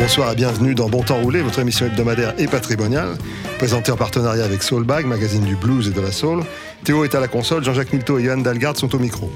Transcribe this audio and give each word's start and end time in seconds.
Bonsoir 0.00 0.32
et 0.32 0.34
bienvenue 0.34 0.74
dans 0.74 0.88
Bon 0.88 1.02
Temps 1.02 1.20
Roulé, 1.20 1.42
votre 1.42 1.58
émission 1.58 1.84
hebdomadaire 1.84 2.32
et 2.38 2.46
patrimoniale, 2.46 3.18
présentée 3.58 3.92
en 3.92 3.96
partenariat 3.96 4.44
avec 4.44 4.62
Soulbag, 4.62 5.04
magazine 5.04 5.44
du 5.44 5.56
blues 5.56 5.88
et 5.88 5.90
de 5.90 6.00
la 6.00 6.10
soul. 6.10 6.42
Théo 6.84 7.04
est 7.04 7.14
à 7.14 7.20
la 7.20 7.28
console, 7.28 7.62
Jean-Jacques 7.62 7.92
Milto 7.92 8.18
et 8.18 8.24
Johan 8.24 8.38
Dalgard 8.38 8.78
sont 8.78 8.94
au 8.94 8.98
micro. 8.98 9.30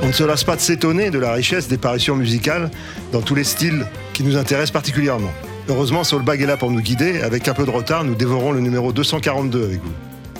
On 0.00 0.06
ne 0.06 0.12
se 0.12 0.24
lasse 0.24 0.44
pas 0.44 0.56
de 0.56 0.62
s'étonner 0.62 1.10
de 1.10 1.18
la 1.18 1.34
richesse 1.34 1.68
des 1.68 1.76
parutions 1.76 2.16
musicales 2.16 2.70
dans 3.12 3.20
tous 3.20 3.34
les 3.34 3.44
styles 3.44 3.86
qui 4.14 4.24
nous 4.24 4.38
intéressent 4.38 4.72
particulièrement. 4.72 5.32
Heureusement, 5.68 6.02
Soulbag 6.02 6.40
est 6.40 6.46
là 6.46 6.56
pour 6.56 6.70
nous 6.70 6.80
guider. 6.80 7.20
Avec 7.20 7.46
un 7.46 7.52
peu 7.52 7.66
de 7.66 7.70
retard, 7.70 8.04
nous 8.04 8.14
dévorons 8.14 8.52
le 8.52 8.60
numéro 8.60 8.90
242 8.90 9.64
avec 9.64 9.82
vous. 9.82 9.92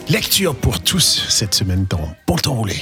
Lecture 0.09 0.55
pour 0.55 0.81
tous 0.81 1.27
cette 1.29 1.55
semaine 1.55 1.85
dans 1.91 2.09
Bon 2.27 2.37
Temps 2.37 2.55
Roulé. 2.55 2.77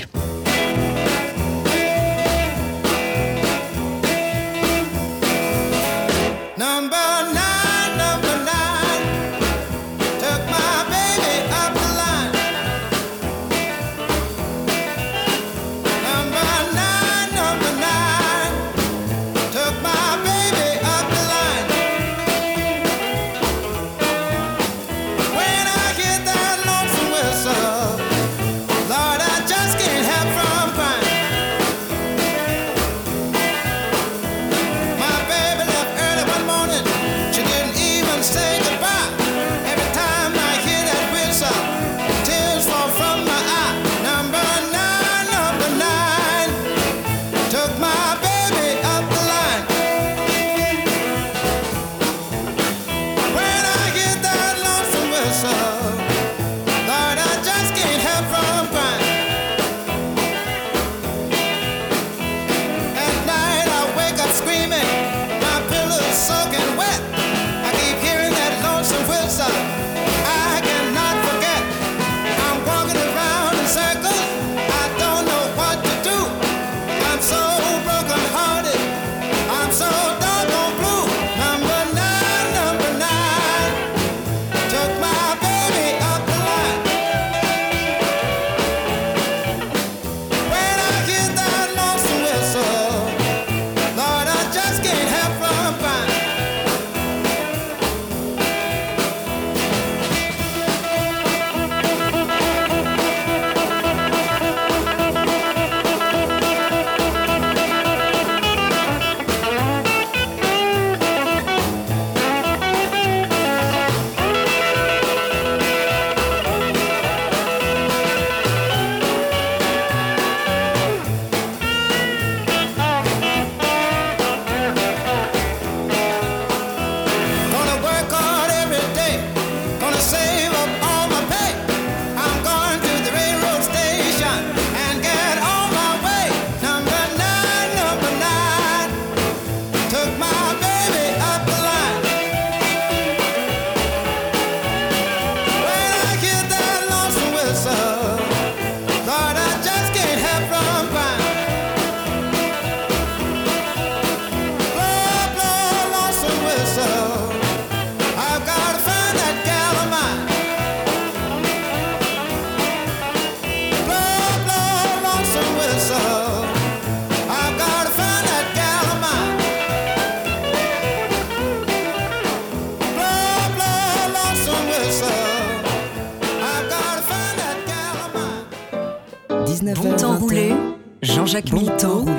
19h. 179.74 180.56
Jean-Jacques 181.02 181.50
bon 181.50 181.66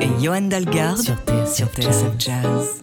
et 0.01 0.09
Johan 0.21 0.41
Dalgarde 0.41 1.15
sur 1.45 1.67
TSF 1.67 2.11
Jazz. 2.19 2.81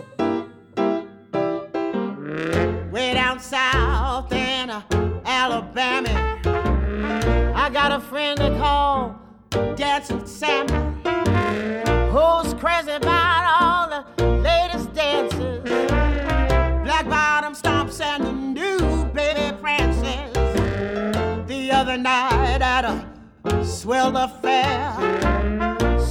South 3.40 4.32
in 4.32 4.68
uh, 4.68 4.82
Alabama, 5.24 6.10
I 7.54 7.70
got 7.72 7.90
a 7.90 7.98
friend. 7.98 8.30
Swell 23.80 24.14
affair, 24.14 24.92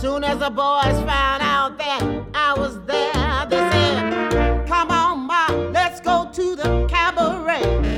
soon 0.02 0.24
as 0.24 0.40
the 0.40 0.50
boys 0.50 0.98
found 1.06 1.44
out 1.44 1.78
that 1.78 2.02
I 2.34 2.56
was 2.58 2.80
there, 2.86 3.46
they 3.48 3.58
said, 3.70 4.66
Come 4.68 4.90
on, 4.90 5.20
Ma, 5.28 5.46
let's 5.72 6.00
go 6.02 6.28
to 6.34 6.56
the 6.56 6.88
cabaret. 6.90 7.89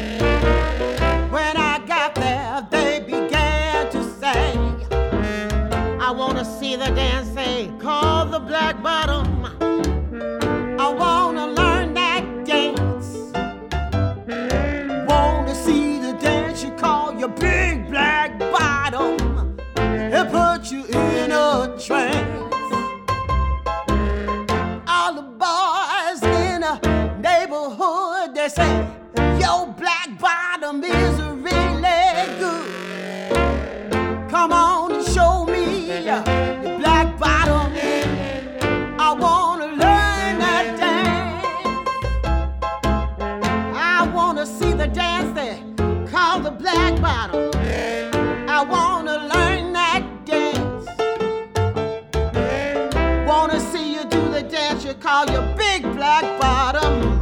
You 55.12 55.18
call 55.18 55.30
your 55.31 55.56
big 55.58 55.81
black 55.96 56.24
bottom. 56.40 57.22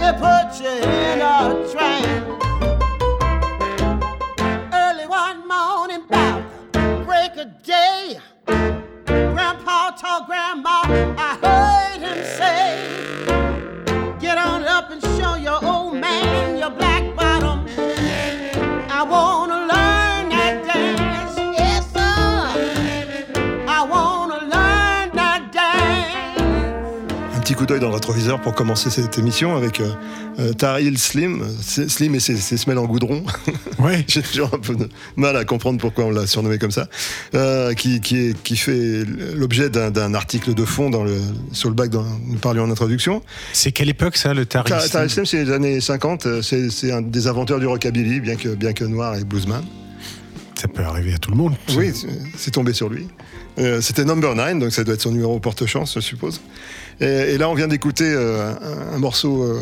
It 0.00 0.14
puts 0.18 0.60
you 0.60 0.68
in 0.68 1.20
a 1.20 1.66
trance. 1.72 2.44
Early 4.72 5.06
one 5.06 5.48
morning, 5.48 6.04
about 6.04 6.42
break 7.04 7.36
of 7.36 7.62
day. 7.62 8.20
Grandpa 9.06 9.90
told 9.92 10.26
Grandma, 10.26 10.82
I 11.18 11.38
heard 11.42 11.57
d'œil 27.68 27.80
dans 27.80 27.88
le 27.88 27.94
rétroviseur 27.94 28.40
pour 28.40 28.54
commencer 28.54 28.88
cette 28.88 29.18
émission 29.18 29.54
avec 29.54 29.80
euh, 29.80 29.90
euh, 30.38 30.52
Tahir 30.54 30.98
Slim. 30.98 31.44
Slim 31.60 32.14
et 32.14 32.20
ses, 32.20 32.36
ses 32.36 32.56
semelles 32.56 32.78
en 32.78 32.86
goudron. 32.86 33.22
Ouais. 33.78 34.04
J'ai 34.08 34.22
toujours 34.22 34.50
un 34.52 34.58
peu 34.58 34.74
de 34.74 34.88
mal 35.14 35.36
à 35.36 35.44
comprendre 35.44 35.78
pourquoi 35.78 36.06
on 36.06 36.10
l'a 36.10 36.26
surnommé 36.26 36.58
comme 36.58 36.72
ça. 36.72 36.88
Euh, 37.36 37.74
qui, 37.74 38.00
qui, 38.00 38.16
est- 38.16 38.42
qui 38.42 38.56
fait 38.56 39.04
l'objet 39.36 39.70
d'un 39.70 40.14
article 40.14 40.52
de 40.54 40.64
fond 40.64 40.90
dans 40.90 41.04
le, 41.04 41.16
sur 41.52 41.68
le 41.68 41.76
bac 41.76 41.90
dont 41.90 42.04
nous 42.26 42.38
parlions 42.38 42.64
en 42.64 42.70
introduction. 42.72 43.22
C'est 43.52 43.70
quelle 43.70 43.88
époque 43.88 44.16
ça, 44.16 44.34
le 44.34 44.46
Tahir 44.46 44.64
tarif 44.64 44.90
Tahir 44.90 45.08
Slim, 45.10 45.26
c'est 45.26 45.44
les 45.44 45.52
années 45.52 45.80
50. 45.80 46.26
euh, 46.26 46.42
C'est 46.42 46.90
un 46.90 47.02
des 47.02 47.28
inventeurs 47.28 47.60
du 47.60 47.66
rockabilly, 47.66 48.18
bien 48.20 48.34
que, 48.34 48.48
bien 48.48 48.72
que 48.72 48.84
noir 48.84 49.14
et 49.14 49.22
bluesman. 49.24 49.62
Ça 50.60 50.66
peut 50.66 50.82
arriver 50.82 51.14
à 51.14 51.18
tout 51.18 51.30
le 51.30 51.36
monde. 51.36 51.54
Oui, 51.76 51.92
c'est- 51.94 52.08
c'est 52.36 52.50
tombé 52.50 52.72
sur 52.72 52.88
lui. 52.88 53.06
Euh, 53.60 53.80
C'était 53.80 54.04
Number 54.04 54.34
9, 54.34 54.58
donc 54.58 54.72
ça 54.72 54.82
doit 54.82 54.94
être 54.94 55.02
son 55.02 55.12
numéro 55.12 55.38
porte-chance, 55.38 55.94
je 55.94 56.00
suppose. 56.00 56.40
Et, 57.00 57.04
et 57.34 57.38
là, 57.38 57.48
on 57.48 57.54
vient 57.54 57.68
d'écouter 57.68 58.04
euh, 58.12 58.52
un, 58.92 58.94
un 58.96 58.98
morceau 58.98 59.42
euh, 59.42 59.60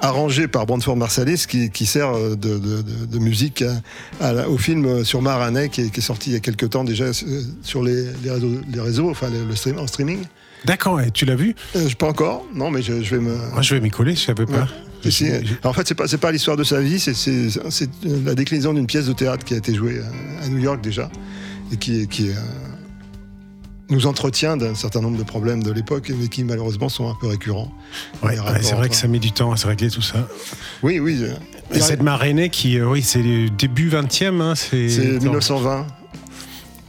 arrangé 0.00 0.46
par 0.46 0.64
Brandford 0.66 0.96
Marsalis 0.96 1.44
qui, 1.48 1.70
qui 1.70 1.86
sert 1.86 2.10
euh, 2.16 2.36
de, 2.36 2.58
de- 2.58 2.82
de- 2.82 3.06
de 3.10 3.18
musique 3.18 3.62
à- 3.62 3.80
à 4.24 4.32
la- 4.32 4.48
au 4.48 4.58
film 4.58 5.04
sur 5.04 5.20
Maranais 5.22 5.68
qui 5.70 5.82
est, 5.82 5.90
qui 5.90 6.00
est 6.00 6.02
sorti 6.02 6.30
il 6.30 6.32
y 6.34 6.36
a 6.36 6.40
quelques 6.40 6.70
temps 6.70 6.84
déjà 6.84 7.06
sur 7.62 7.82
les, 7.82 8.04
les 8.22 8.30
réseaux, 8.30 8.52
les 8.72 8.80
réseaux, 8.80 9.10
enfin 9.10 9.28
le, 9.30 9.44
le 9.44 9.56
stream, 9.56 9.78
en 9.78 9.86
streaming. 9.86 10.20
D'accord, 10.64 11.00
tu 11.14 11.24
l'as 11.24 11.36
vu? 11.36 11.54
Euh, 11.76 11.88
pas 11.98 12.08
encore, 12.08 12.44
non, 12.54 12.70
mais 12.70 12.82
je, 12.82 13.02
je 13.02 13.14
vais 13.16 13.22
me. 13.22 13.34
Moi, 13.52 13.62
je 13.62 13.74
vais 13.74 13.80
m'y 13.80 13.90
coller, 13.90 14.14
je 14.16 14.20
savais 14.26 14.44
pas. 14.46 14.52
Ouais. 14.52 14.66
Je- 15.04 15.54
en 15.62 15.72
fait, 15.72 15.86
c'est 15.86 15.94
pas, 15.94 16.06
pas 16.20 16.32
l'histoire 16.32 16.56
de 16.56 16.64
sa 16.64 16.80
vie, 16.80 16.98
c'est, 16.98 17.12
la 18.04 18.34
déclinaison 18.34 18.72
d'une 18.72 18.86
pièce 18.88 19.06
de 19.06 19.12
théâtre 19.12 19.44
qui 19.44 19.54
a 19.54 19.56
été 19.58 19.72
jouée 19.72 20.00
à, 20.42 20.48
New 20.48 20.58
York 20.58 20.80
déjà, 20.80 21.10
et 21.72 21.76
qui, 21.76 22.08
qui 22.08 22.30
euh, 22.30 22.34
nous 23.90 24.06
entretient 24.06 24.56
d'un 24.56 24.74
certain 24.74 25.00
nombre 25.00 25.18
de 25.18 25.22
problèmes 25.22 25.62
de 25.62 25.70
l'époque, 25.70 26.12
mais 26.16 26.28
qui 26.28 26.44
malheureusement 26.44 26.88
sont 26.88 27.08
un 27.08 27.14
peu 27.20 27.26
récurrents. 27.26 27.72
Ouais, 28.22 28.38
ouais, 28.38 28.62
c'est 28.62 28.74
vrai 28.74 28.88
que 28.88 28.94
ça 28.94 29.08
met 29.08 29.18
du 29.18 29.32
temps 29.32 29.52
à 29.52 29.56
se 29.56 29.66
régler 29.66 29.90
tout 29.90 30.02
ça. 30.02 30.28
Oui, 30.82 30.98
oui. 30.98 31.24
Et 31.72 31.80
cette 31.80 32.02
marraine 32.02 32.48
qui, 32.50 32.78
euh, 32.78 32.86
oui, 32.86 33.02
c'est 33.02 33.22
le 33.22 33.48
début 33.50 33.90
20e, 33.90 34.40
hein, 34.40 34.54
c'est. 34.54 34.88
c'est 34.88 35.16
Attends. 35.16 35.24
1920. 35.24 35.86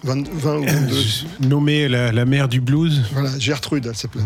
20, 0.03 0.27
20 0.29 0.55
ou 0.57 0.63
22. 0.63 0.95
Euh, 0.95 1.01
Nommée 1.41 1.87
la, 1.89 2.11
la 2.11 2.25
mère 2.25 2.47
du 2.47 2.61
blues. 2.61 3.03
Voilà, 3.11 3.37
Gertrude, 3.37 3.85
elle 3.89 3.95
s'appelait. 3.95 4.23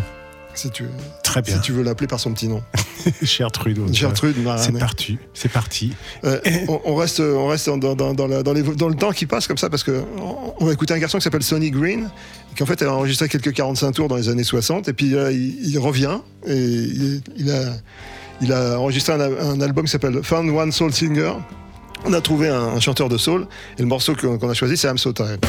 Si 0.55 0.69
tu, 0.69 0.85
Très 1.23 1.41
bien. 1.41 1.55
si 1.55 1.61
tu 1.61 1.71
veux 1.71 1.81
l'appeler 1.83 2.07
par 2.07 2.19
son 2.19 2.31
petit 2.33 2.47
nom. 2.47 2.61
Gertrude. 3.21 3.79
Gertrude 3.91 4.35
C'est 4.57 4.71
parti. 4.77 5.17
C'est 5.33 5.51
parti. 5.51 5.93
Euh, 6.25 6.39
on, 6.67 6.79
on 6.85 6.95
reste, 6.95 7.19
on 7.19 7.47
reste 7.47 7.67
dans, 7.69 7.95
dans- 7.95 8.13
dans 8.13 8.27
la- 8.27 8.43
dans 8.43 8.53
les- 8.53 8.61
dans 8.61 8.87
le 8.87 8.95
temps 8.95 9.11
qui 9.11 9.25
passe 9.25 9.47
comme 9.47 9.57
ça 9.57 9.69
parce 9.69 9.83
que 9.83 10.03
on, 10.59 10.65
va 10.65 10.71
écouter 10.73 10.93
un 10.93 10.99
garçon 10.99 11.17
qui 11.17 11.23
s'appelle 11.23 11.41
Sonny 11.43 11.71
Green 11.71 12.09
qui 12.55 12.61
en 12.63 12.65
fait 12.67 12.81
a 12.83 12.93
enregistré 12.93 13.27
quelques 13.29 13.51
45 13.51 13.91
tours 13.93 14.07
dans 14.07 14.15
les 14.15 14.29
années 14.29 14.43
60 14.43 14.87
et 14.89 14.93
puis 14.93 15.09
là, 15.09 15.31
il, 15.31 15.69
il 15.69 15.79
revient 15.79 16.19
et 16.45 16.53
il, 16.55 17.21
il 17.35 17.51
a, 17.51 17.73
il 18.41 18.53
a 18.53 18.79
enregistré 18.79 19.13
un, 19.13 19.19
un 19.21 19.59
album 19.61 19.85
qui 19.85 19.91
s'appelle 19.91 20.21
Found 20.23 20.49
One 20.49 20.71
Soul 20.71 20.93
Singer. 20.93 21.33
On 22.05 22.13
a 22.13 22.21
trouvé 22.21 22.49
un, 22.49 22.61
un 22.61 22.79
chanteur 22.79 23.09
de 23.09 23.17
soul 23.17 23.47
et 23.77 23.81
le 23.81 23.87
morceau 23.87 24.15
qu'on 24.15 24.49
a 24.49 24.53
choisi 24.53 24.77
c'est 24.77 24.87
I'm 24.87 24.97
So 24.99 25.13
Tired. 25.13 25.43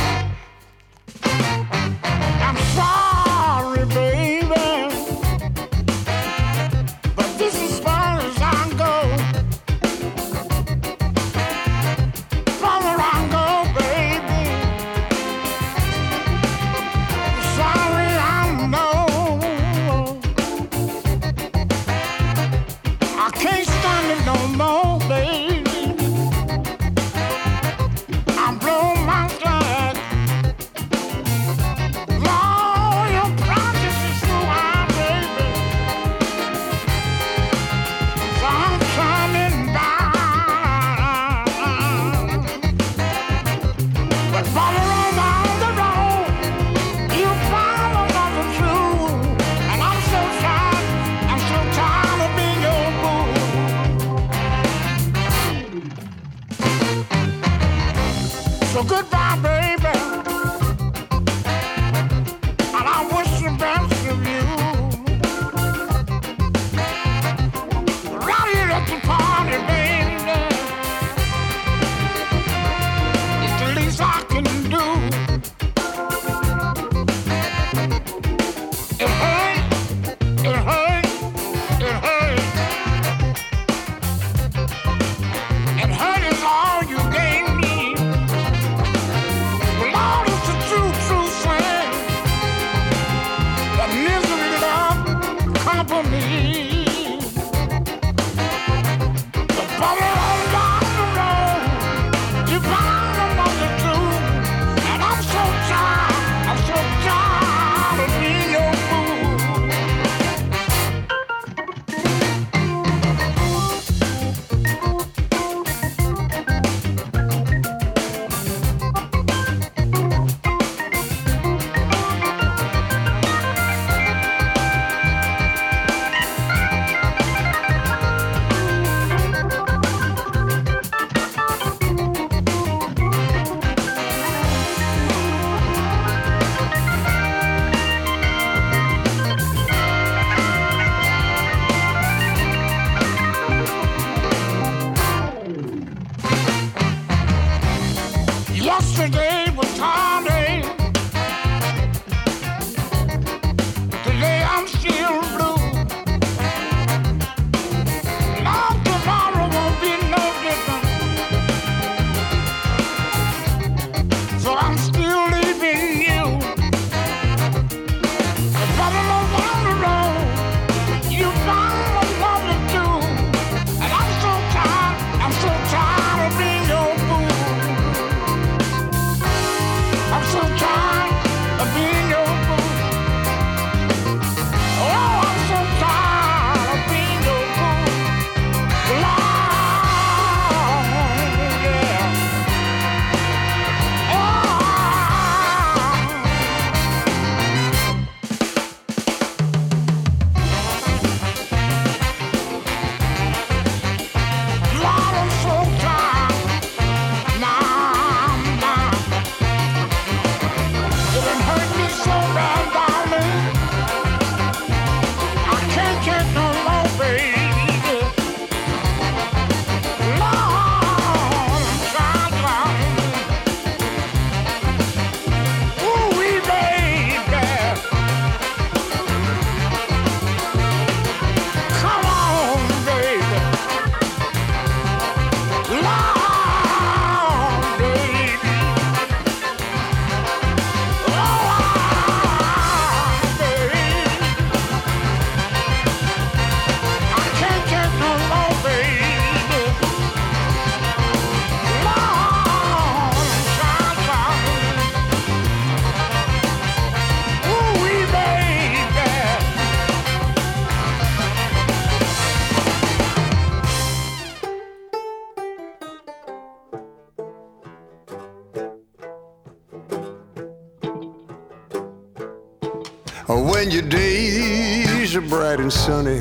Bright 275.55 275.63
and 275.63 275.73
sunny, 275.73 276.21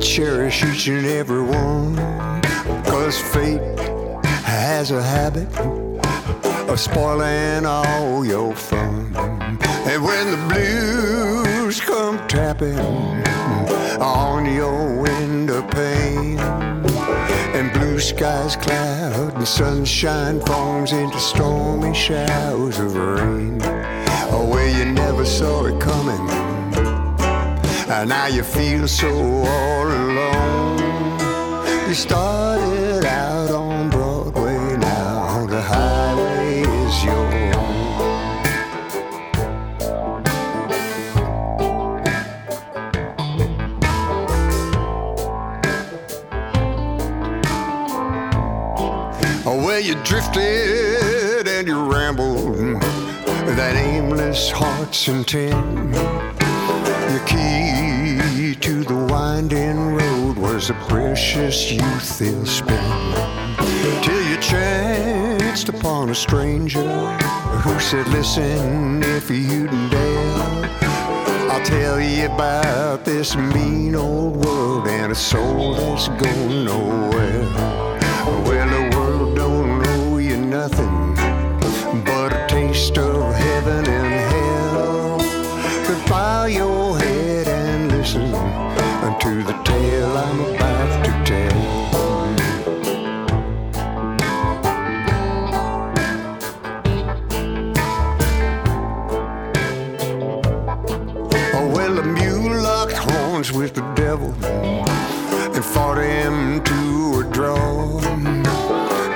cherish 0.00 0.64
each 0.64 0.88
and 0.88 1.04
every 1.06 1.42
one. 1.42 1.96
Cause 2.84 3.20
fate 3.20 3.60
has 4.44 4.90
a 4.90 5.02
habit 5.02 5.48
of 6.68 6.80
spoiling 6.80 7.66
all 7.66 8.24
your 8.24 8.54
fun. 8.54 9.14
And 9.16 10.02
when 10.02 10.30
the 10.30 10.46
blues 10.48 11.80
come 11.80 12.26
tapping 12.28 12.78
on 14.00 14.46
your 14.46 15.02
window 15.02 15.62
pane, 15.68 16.38
and 16.38 17.72
blue 17.72 17.98
skies 17.98 18.56
cloud 18.56 19.34
and 19.34 19.48
sunshine 19.48 20.40
forms 20.40 20.92
into 20.92 21.18
stormy 21.18 21.94
showers 21.94 22.78
of 22.78 22.94
rain, 22.94 23.60
oh, 24.30 24.48
where 24.50 24.68
you 24.68 24.90
never 24.92 25.24
saw 25.24 25.66
it 25.66 25.80
coming, 25.80 26.47
now 27.88 28.26
you 28.26 28.42
feel 28.42 28.86
so 28.86 29.08
all 29.10 29.86
alone. 29.86 30.78
You 31.88 31.94
started 31.94 33.04
out 33.06 33.50
on 33.50 33.88
Broadway, 33.88 34.76
now 34.76 35.46
the 35.46 35.62
highway 35.62 36.60
is 36.60 37.04
your 37.04 37.14
own. 37.54 37.78
Oh, 49.46 49.56
well, 49.64 49.80
you 49.80 49.94
drifted 50.04 51.48
and 51.48 51.66
you 51.66 51.90
rambled 51.90 52.82
that 53.56 53.76
aimless 53.76 54.50
heart's 54.50 55.08
intent. 55.08 56.17
The 57.18 57.24
key 57.24 58.54
to 58.54 58.84
the 58.84 58.94
winding 59.10 59.96
road 59.96 60.36
was 60.36 60.70
a 60.70 60.74
precious 60.74 61.72
youth 61.72 62.22
ill 62.22 62.46
spent. 62.46 63.58
Till 64.04 64.22
you 64.22 64.36
chanced 64.36 65.68
upon 65.68 66.10
a 66.10 66.14
stranger 66.14 66.88
who 67.64 67.80
said, 67.80 68.06
Listen, 68.08 69.02
if 69.02 69.28
you'd 69.30 69.70
dare, 69.90 70.70
I'll 71.50 71.64
tell 71.64 72.00
you 72.00 72.26
about 72.26 73.04
this 73.04 73.34
mean 73.34 73.96
old 73.96 74.44
world 74.44 74.86
and 74.86 75.10
a 75.10 75.16
soul 75.16 75.74
that's 75.74 76.06
going 76.22 76.66
nowhere. 76.66 77.42
Well, 78.44 78.87
to 89.28 89.42
the 89.42 89.52
tale 89.62 90.16
I'm 90.16 90.40
about 90.40 91.04
to 91.04 91.12
tell. 91.28 91.58
Oh, 101.56 101.70
well, 101.74 101.94
the 101.94 102.04
mule 102.04 102.62
locked 102.62 102.94
horns 102.94 103.52
with 103.52 103.74
the 103.74 103.82
devil 103.94 104.32
and 105.54 105.62
fought 105.62 105.98
him 105.98 106.64
to 106.64 107.20
a 107.20 107.30
draw. 107.30 108.00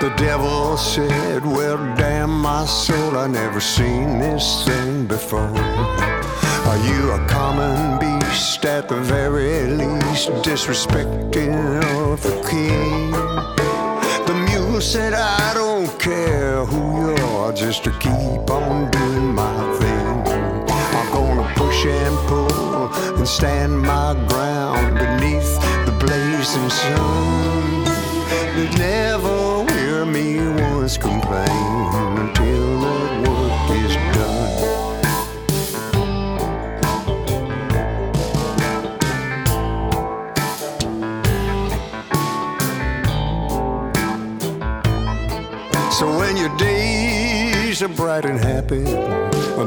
The 0.02 0.12
devil 0.19 0.76
said, 0.76 1.42
Well, 1.47 1.78
damn 1.97 2.42
my 2.42 2.66
soul, 2.66 3.16
I 3.16 3.28
never 3.28 3.61
seen 3.61 4.19
this 4.19 4.66
thing 4.66 5.07
before. 5.07 6.42
Are 6.73 6.87
you 6.87 7.11
a 7.11 7.19
common 7.26 7.99
beast 7.99 8.64
at 8.64 8.88
the 8.88 8.97
very 8.97 9.67
least, 9.67 10.31
disrespecting 10.41 11.52
of 12.00 12.23
the 12.23 12.35
king? 12.49 13.11
The 14.25 14.33
mule 14.49 14.81
said, 14.81 15.12
I 15.12 15.52
don't 15.52 15.91
care 16.00 16.64
who 16.64 17.11
you 17.11 17.25
are, 17.37 17.52
just 17.52 17.85
to 17.85 17.91
keep 18.00 18.50
on 18.50 18.91
doing 18.91 19.35
my 19.35 19.55
thing. 19.81 20.23
I'm 20.97 21.12
gonna 21.12 21.52
push 21.57 21.85
and 21.85 22.17
pull 22.26 22.88
and 23.19 23.29
stand 23.29 23.79
my 23.79 24.14
ground 24.29 24.95
beneath 24.95 25.52
the 25.85 25.95
blazing 26.00 26.71
sun. 26.71 27.85
But 28.55 28.79
never 28.79 29.71
hear 29.75 30.07
me 30.07 30.38
once 30.73 30.97
complain 30.97 32.33
days 47.83 47.91
are 47.91 47.95
bright 47.95 48.25
and 48.25 48.39
happy, 48.39 48.85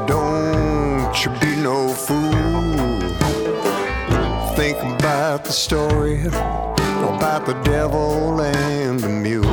don't 0.08 1.14
you 1.24 1.32
be 1.40 1.56
no 1.62 1.90
fool. 1.90 2.32
Think 4.56 4.78
about 4.78 5.44
the 5.46 5.52
story 5.52 6.26
about 6.28 7.46
the 7.46 7.60
devil 7.64 8.42
and 8.42 9.00
the 9.00 9.10
mule. 9.10 9.44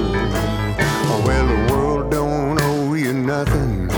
Well, 1.24 1.46
the 1.46 1.72
world 1.72 2.10
don't 2.10 2.60
owe 2.60 2.94
you 2.94 3.12
nothing 3.12 3.88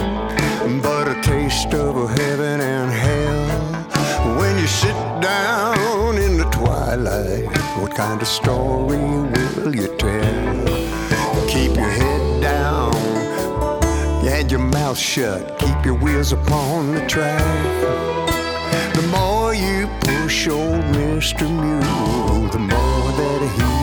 but 0.82 1.08
a 1.08 1.20
taste 1.22 1.74
of 1.74 2.10
heaven 2.18 2.60
and 2.60 2.90
hell. 2.90 4.38
When 4.38 4.58
you 4.58 4.66
sit 4.66 4.96
down 5.20 6.16
in 6.16 6.38
the 6.38 6.48
twilight, 6.50 7.46
what 7.80 7.94
kind 7.94 8.20
of 8.20 8.28
story 8.28 8.98
will 8.98 9.74
you 9.74 9.88
tell? 9.98 10.53
And 14.44 14.50
your 14.50 14.60
mouth 14.60 14.98
shut. 14.98 15.58
Keep 15.58 15.86
your 15.86 15.94
wheels 15.94 16.32
upon 16.32 16.94
the 16.94 17.06
track. 17.06 17.40
The 18.94 19.02
more 19.08 19.54
you 19.54 19.88
push 20.00 20.48
oh, 20.48 20.60
old 20.60 20.84
Mr. 20.96 21.48
Mule, 21.48 22.50
the 22.50 22.58
more 22.58 23.12
that 23.20 23.40
he 23.56 23.73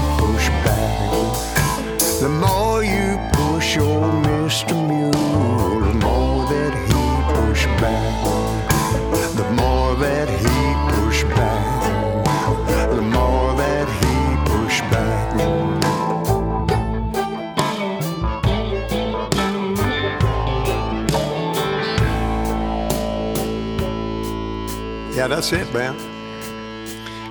that's 25.32 25.52
it, 25.52 25.66
man. 25.74 25.94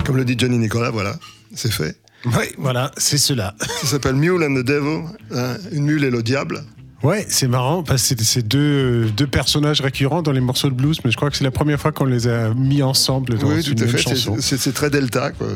Comme 0.04 0.16
le 0.16 0.24
dit 0.24 0.34
Johnny 0.38 0.58
Nicolas, 0.58 0.90
voilà, 0.90 1.16
c'est 1.54 1.70
fait. 1.72 1.96
Oui, 2.24 2.46
voilà, 2.58 2.90
c'est 2.96 3.18
cela. 3.18 3.54
Ça 3.82 3.86
s'appelle 3.86 4.14
Mule 4.14 4.42
and 4.42 4.54
the 4.54 4.64
Devil, 4.64 5.04
hein, 5.34 5.56
une 5.72 5.84
mule 5.84 6.04
et 6.04 6.10
le 6.10 6.22
diable. 6.22 6.62
Ouais, 7.02 7.24
c'est 7.30 7.48
marrant 7.48 7.82
parce 7.82 8.14
que 8.14 8.22
c'est- 8.24 8.42
deux, 8.42 9.06
deux 9.16 9.26
personnages 9.26 9.80
récurrents 9.80 10.20
dans 10.20 10.32
les 10.32 10.40
morceaux 10.42 10.68
de 10.68 10.74
blues, 10.74 10.98
mais 11.04 11.10
je 11.10 11.16
crois 11.16 11.30
que 11.30 11.36
c'est 11.36 11.44
la 11.44 11.50
première 11.50 11.80
fois 11.80 11.92
qu'on 11.92 12.04
les 12.04 12.28
a 12.28 12.52
mis 12.52 12.82
ensemble 12.82 13.38
dans 13.38 13.48
oui, 13.48 13.56
une 13.66 13.74
tout 13.74 13.82
à 13.82 13.86
même 13.86 13.96
fait. 13.96 14.02
chanson. 14.02 14.34
C'est- 14.36 14.42
C'est 14.42 14.58
c'est 14.58 14.72
très 14.72 14.90
delta, 14.90 15.30
quoi. 15.30 15.46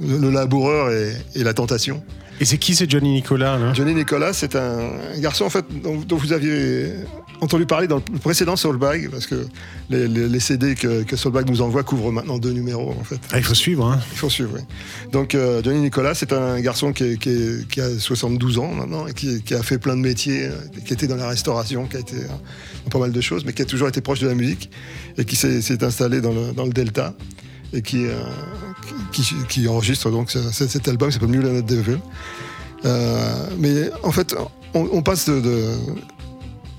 Le, 0.00 0.16
le 0.18 0.30
laboureur 0.30 0.90
et, 0.92 1.12
et 1.34 1.44
la 1.44 1.52
tentation. 1.52 2.02
Et 2.40 2.44
c'est 2.46 2.56
qui 2.58 2.74
c'est 2.74 2.90
Johnny 2.90 3.12
Nicolas 3.12 3.58
là? 3.58 3.72
Johnny 3.74 3.94
Nicolas, 3.94 4.32
c'est 4.32 4.56
un 4.56 4.90
garçon 5.18 5.44
en 5.44 5.50
fait 5.50 5.64
dont, 5.82 5.96
dont 6.00 6.16
vous 6.16 6.32
aviez 6.32 6.90
entendu 7.44 7.66
parler 7.66 7.86
dans 7.86 7.96
le 8.12 8.18
précédent 8.18 8.56
Soulbag, 8.56 9.10
parce 9.10 9.26
que 9.26 9.46
les, 9.90 10.08
les- 10.08 10.28
les 10.28 10.40
CD 10.40 10.74
que, 10.74 11.02
que 11.04 11.16
Soulbag 11.16 11.48
nous 11.48 11.62
envoie 11.62 11.82
couvrent 11.82 12.10
maintenant 12.12 12.38
deux 12.38 12.50
numéros 12.52 12.94
en 12.98 13.04
fait. 13.04 13.18
Ah, 13.32 13.38
il 13.38 13.44
faut 13.44 13.54
suivre, 13.54 13.86
hein. 13.86 14.00
Il 14.12 14.18
faut 14.18 14.30
suivre, 14.30 14.50
oui. 14.54 14.60
Donc 15.12 15.34
euh, 15.34 15.62
Johnny 15.62 15.80
Nicolas, 15.80 16.14
c'est 16.14 16.32
un 16.32 16.60
garçon 16.60 16.92
qui, 16.92 17.04
est- 17.04 17.16
qui 17.18 17.28
est- 17.30 17.68
qui 17.68 17.80
a 17.80 17.88
72 17.98 18.58
ans 18.58 18.72
maintenant, 18.72 19.06
et 19.06 19.12
qui, 19.14 19.42
qui 19.42 19.54
a 19.54 19.62
fait 19.62 19.78
plein 19.78 19.96
de 19.96 20.00
métiers, 20.02 20.46
euh, 20.46 20.52
qui 20.84 20.92
était 20.92 21.06
dans 21.06 21.16
la 21.16 21.28
restauration, 21.28 21.86
qui 21.86 21.96
a 21.96 22.00
été 22.00 22.16
euh, 22.16 22.26
dans 22.84 22.90
pas 22.90 22.98
mal 22.98 23.12
de 23.12 23.20
choses, 23.20 23.44
mais 23.44 23.52
qui 23.52 23.62
a 23.62 23.66
toujours 23.66 23.88
été 23.88 24.00
proche 24.00 24.20
de 24.20 24.28
la 24.28 24.34
musique, 24.34 24.70
et 25.18 25.24
qui 25.24 25.36
s'est 25.36 25.84
installé 25.84 26.20
dans 26.20 26.32
le, 26.32 26.52
dans 26.52 26.64
le 26.64 26.72
Delta, 26.72 27.14
et 27.72 27.82
qui, 27.82 28.06
euh, 28.06 28.14
qui, 29.12 29.22
qui- 29.22 29.34
qui 29.48 29.68
enregistre 29.68 30.10
donc 30.10 30.30
ce- 30.30 30.50
ce- 30.52 30.66
cet 30.68 30.88
album 30.88 31.08
qui 31.08 31.14
s'appelle 31.14 31.28
Mule 31.28 31.46
and 31.46 31.60
the 31.62 31.66
Devil. 31.66 31.98
Euh, 32.84 33.46
mais 33.58 33.90
en 34.02 34.12
fait, 34.12 34.34
on, 34.74 34.88
on 34.92 35.02
passe 35.02 35.28
de, 35.28 35.40
de- 35.40 35.70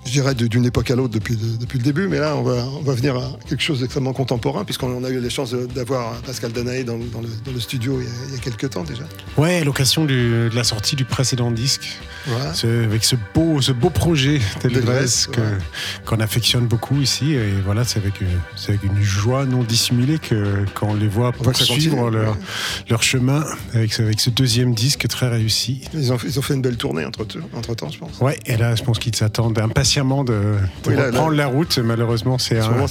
je 0.06 0.12
dirais, 0.12 0.36
d'une 0.36 0.66
époque 0.66 0.92
à 0.92 0.96
l'autre 0.96 1.14
depuis, 1.14 1.36
le- 1.36 1.58
depuis 1.58 1.80
le 1.80 1.84
début. 1.84 2.08
Mais 2.08 2.20
là, 2.20 2.36
on 2.36 2.44
va, 2.44 2.66
on 2.78 2.82
va 2.84 2.94
venir 2.94 3.16
à 3.18 3.32
quelque 3.50 3.62
chose 3.64 3.80
d'extrêmement 3.82 4.14
contemporain, 4.14 4.64
puisqu'on 4.64 5.04
a 5.04 5.10
eu 5.10 5.20
la 5.20 5.30
chance 5.30 5.54
d'avoir 5.54 6.14
Pascal 6.22 6.52
Danaé 6.52 6.84
dans, 6.84 6.98
dans 6.98 7.22
le, 7.22 7.28
dans 7.44 7.52
le 7.52 7.60
studio 7.60 8.00
il 8.00 8.06
y, 8.06 8.08
a, 8.08 8.12
il 8.30 8.34
y 8.36 8.38
a 8.38 8.40
quelques 8.40 8.70
temps 8.70 8.84
déjà. 8.84 9.04
Ouais, 9.38 9.58
à 9.58 9.64
l'occasion 9.64 10.06
de 10.06 10.50
la 10.54 10.64
sortie 10.64 10.96
du 10.96 11.06
précédent 11.06 11.50
disque, 11.50 11.88
Voilà. 12.28 12.54
ce- 12.54 12.84
avec 12.86 13.04
ce 13.04 13.16
beau, 13.34 13.62
ce 13.62 13.72
beau 13.72 13.90
projet 13.90 14.40
que- 14.62 14.68
ouais. 15.42 15.46
qu'on 16.06 16.20
affectionne 16.20 16.68
beaucoup 16.68 17.02
ici. 17.02 17.34
Et 17.34 17.54
voilà, 17.66 17.84
c'est 17.84 17.98
avec, 18.00 18.22
euh, 18.22 18.26
avec 18.68 18.84
une 18.84 19.02
joie 19.02 19.46
non 19.46 19.64
dissimulée 19.64 20.20
que 20.20 20.66
qu'on 20.76 20.94
les 20.94 21.08
voit 21.08 21.32
On 21.40 21.44
voit 21.44 21.54
que 21.54 21.60
ça 21.60 21.66
poursuivre 21.66 21.96
continue, 21.98 22.22
leur, 22.22 22.34
ouais. 22.34 22.40
leur 22.90 23.02
chemin 23.02 23.44
avec, 23.74 23.92
ce- 23.94 24.04
avec 24.04 24.20
ce 24.20 24.30
deuxième 24.30 24.76
disque 24.76 25.08
très 25.08 25.30
réussi. 25.30 25.82
Ils 25.96 26.14
ont, 26.14 26.18
ils 26.24 26.38
ont 26.38 26.42
fait 26.44 26.54
une 26.54 26.62
belle 26.62 26.78
tournée 26.78 27.06
entre, 27.06 27.26
entre 27.56 27.74
temps, 27.74 27.90
je 27.90 27.98
pense. 27.98 28.20
Ouais, 28.20 28.38
et 28.46 28.56
là, 28.58 28.76
je 28.76 28.84
pense 28.84 29.00
qu'ils 29.00 29.16
s'attendent 29.16 29.58
impatiemment 29.58 29.95
de, 30.24 30.34
de 30.34 30.58
Oui, 30.88 30.96
là, 30.96 31.02
là- 31.04 31.06
reprendre 31.08 31.36
la 31.36 31.48
route. 31.48 31.78
Malheureusement, 31.78 32.38
c'est 32.38 32.60
un, 32.60 32.88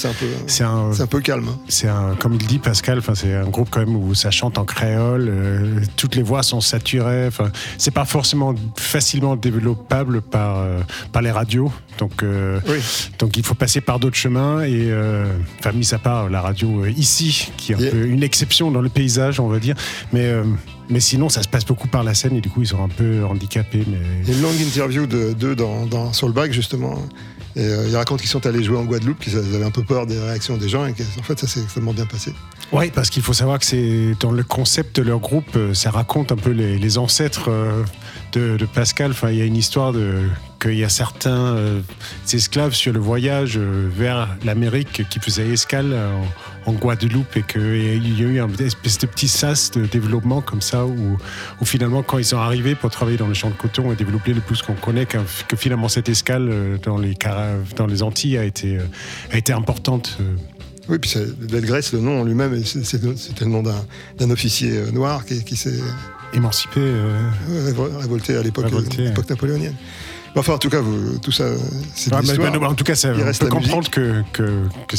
c'est 0.46 0.64
un 0.64 0.68
un, 0.90 1.00
un 1.00 1.06
peu 1.06 1.20
calme. 1.20 1.46
hein. 1.48 1.58
c'est 1.68 1.88
un, 1.88 2.14
comme 2.18 2.34
il 2.34 2.46
dit 2.46 2.58
Pascal, 2.58 3.00
c'est 3.14 3.34
un 3.34 3.44
groupe 3.48 3.68
quand 3.70 3.80
même 3.80 3.96
où 3.96 4.14
ça 4.14 4.30
chante 4.30 4.56
en 4.58 4.64
créole, 4.64 5.28
euh, 5.28 5.80
toutes 5.96 6.14
les 6.16 6.22
voix 6.22 6.42
sont 6.42 6.60
saturées. 6.60 7.26
Enfin, 7.26 7.50
c'est 7.78 7.90
pas 7.92 8.04
forcément 8.04 8.54
facilement 8.76 9.36
développable 9.36 10.22
par 10.22 10.58
euh, 10.58 10.80
par 11.12 11.22
les 11.22 11.30
radios, 11.30 11.72
donc 11.98 12.22
euh, 12.22 12.60
Oui. 12.68 12.76
donc 13.18 13.36
il 13.36 13.44
faut 13.44 13.54
passer 13.54 13.80
par 13.80 13.98
d'autres 13.98 14.16
chemins 14.16 14.62
et 14.62 14.90
enfin 15.60 15.72
mis 15.72 15.92
à 15.94 15.98
part 15.98 16.28
la 16.30 16.40
radio 16.40 16.86
ici 16.86 17.52
qui 17.56 17.72
est 17.72 17.74
un 17.76 17.90
peu 17.90 18.06
une 18.06 18.22
exception 18.22 18.70
dans 18.70 18.80
le 18.80 18.88
paysage, 18.88 19.40
on 19.40 19.48
va 19.48 19.58
dire, 19.58 19.74
mais 20.12 20.32
mais 20.90 21.00
sinon 21.00 21.28
ça 21.28 21.42
se 21.42 21.48
passe 21.48 21.64
beaucoup 21.64 21.88
par 21.88 22.04
la 22.04 22.14
scène 22.14 22.36
et 22.36 22.40
du 22.40 22.50
coup 22.50 22.62
ils 22.62 22.68
sont 22.68 22.82
un 22.82 22.88
peu 22.88 23.24
handicapés, 23.24 23.84
mais 23.86 23.98
Il 24.22 24.28
y 24.28 24.32
a 24.32 24.36
une 24.36 24.42
longue 24.42 24.60
interview 24.60 25.06
de 25.06 25.32
d'eux 25.32 25.56
dans, 25.56 25.86
dans 25.86 26.12
Soulbag, 26.12 26.52
justement. 26.52 26.98
Et 27.56 27.64
euh, 27.64 27.86
ils 27.88 27.96
racontent 27.96 28.20
qu'ils 28.20 28.28
sont 28.30 28.44
allés 28.46 28.64
jouer 28.64 28.76
en 28.76 28.84
Guadeloupe, 28.84 29.20
qu'ils 29.20 29.36
avaient 29.38 29.62
un 29.62 29.70
peu 29.70 29.84
peur 29.84 30.06
des 30.06 30.18
réactions 30.18 30.56
des 30.56 30.68
gens, 30.68 30.86
et 30.86 30.92
qu'en 30.92 31.22
fait, 31.22 31.38
ça 31.38 31.46
s'est 31.46 31.62
extrêmement 31.62 31.92
bien 31.92 32.06
passé. 32.06 32.32
Oui, 32.72 32.90
parce 32.92 33.10
qu'il 33.10 33.22
faut 33.22 33.32
savoir 33.32 33.60
que 33.60 33.64
c'est 33.64 34.16
dans 34.18 34.32
le 34.32 34.42
concept 34.42 34.96
de 34.96 35.02
leur 35.02 35.20
groupe, 35.20 35.54
euh, 35.54 35.72
ça 35.74 35.90
raconte 35.90 36.32
un 36.32 36.36
peu 36.36 36.50
les, 36.50 36.78
les 36.78 36.98
ancêtres 36.98 37.48
euh, 37.48 37.84
de, 38.32 38.56
de 38.56 38.66
Pascal. 38.66 39.12
Enfin, 39.12 39.30
il 39.30 39.36
y 39.36 39.42
a 39.42 39.44
une 39.44 39.56
histoire 39.56 39.92
de 39.92 40.28
qu'il 40.60 40.74
y 40.74 40.84
a 40.84 40.88
certains 40.88 41.54
euh, 41.54 41.80
esclaves 42.32 42.72
sur 42.72 42.92
le 42.92 42.98
voyage 42.98 43.58
vers 43.58 44.34
l'Amérique 44.44 45.02
qui 45.08 45.20
faisaient 45.20 45.48
escale 45.48 45.94
en, 46.66 46.72
Guadeloupe 46.72 47.36
et 47.36 47.42
qu'il 47.42 48.18
y 48.18 48.22
a 48.22 48.26
eu 48.28 48.40
un 48.40 48.48
espèce 48.54 48.98
de 48.98 49.06
petit 49.06 49.28
sas 49.28 49.70
de 49.70 49.86
développement 49.86 50.40
comme 50.40 50.60
ça 50.60 50.84
où, 50.86 51.16
où 51.60 51.64
finalement 51.64 52.02
quand 52.02 52.18
ils 52.18 52.24
sont 52.24 52.38
arrivés 52.38 52.74
pour 52.74 52.90
travailler 52.90 53.16
dans 53.16 53.26
le 53.28 53.34
champ 53.34 53.50
de 53.50 53.54
coton 53.54 53.92
et 53.92 53.96
développer 53.96 54.32
le 54.34 54.40
plus 54.40 54.62
qu'on 54.62 54.74
connaît, 54.74 55.06
que, 55.06 55.18
finalement 55.56 55.88
cette 55.88 56.08
escale 56.08 56.48
euh, 56.50 56.76
dans 56.82 56.98
les, 56.98 57.14
dans 57.76 57.86
les 57.86 58.02
Antilles 58.02 58.38
a 58.38 58.44
été, 58.44 58.78
euh, 58.78 58.82
a 59.32 59.38
été 59.38 59.52
importante. 59.52 60.16
euh, 60.20 60.24
Oui, 60.88 60.98
puis 60.98 61.14
Delgrès, 61.40 61.80
le 61.92 62.00
nom 62.00 62.20
en 62.20 62.24
lui-même, 62.24 62.62
c'est- 62.64 63.02
le 63.02 63.46
nom 63.46 63.62
d'un 63.62 64.30
officier 64.30 64.90
noir 64.92 65.24
qui, 65.24 65.42
qui 65.44 65.56
s'est 65.56 65.78
émancipé. 66.34 66.80
euh, 66.80 67.30
révo- 67.48 67.96
révolté 67.96 68.36
à 68.36 68.42
l'époque 68.42 68.64
Révolté, 68.64 69.02
à 69.06 69.08
l'époque 69.10 69.30
napoléonienne. 69.30 69.74
Mais 70.34 70.40
enfin, 70.40 70.54
en 70.54 70.58
tout 70.58 70.68
cas, 70.68 70.80
vous- 70.80 71.18
tout 71.18 71.30
ça, 71.30 71.44
c'est 71.94 72.10
Ouais, 72.12 72.18
mais, 72.22 72.28
l'histoire. 72.28 72.50
ben, 72.52 72.66
en 72.66 72.74
tout 72.74 72.82
cas, 72.84 72.94
ça, 72.96 73.12
Il 73.14 73.22
on 73.22 73.24
reste 73.24 73.40
peut 73.40 73.48
comprendre 73.48 73.88
que, 73.88 74.22
que, 74.32 74.42
que 74.88 74.96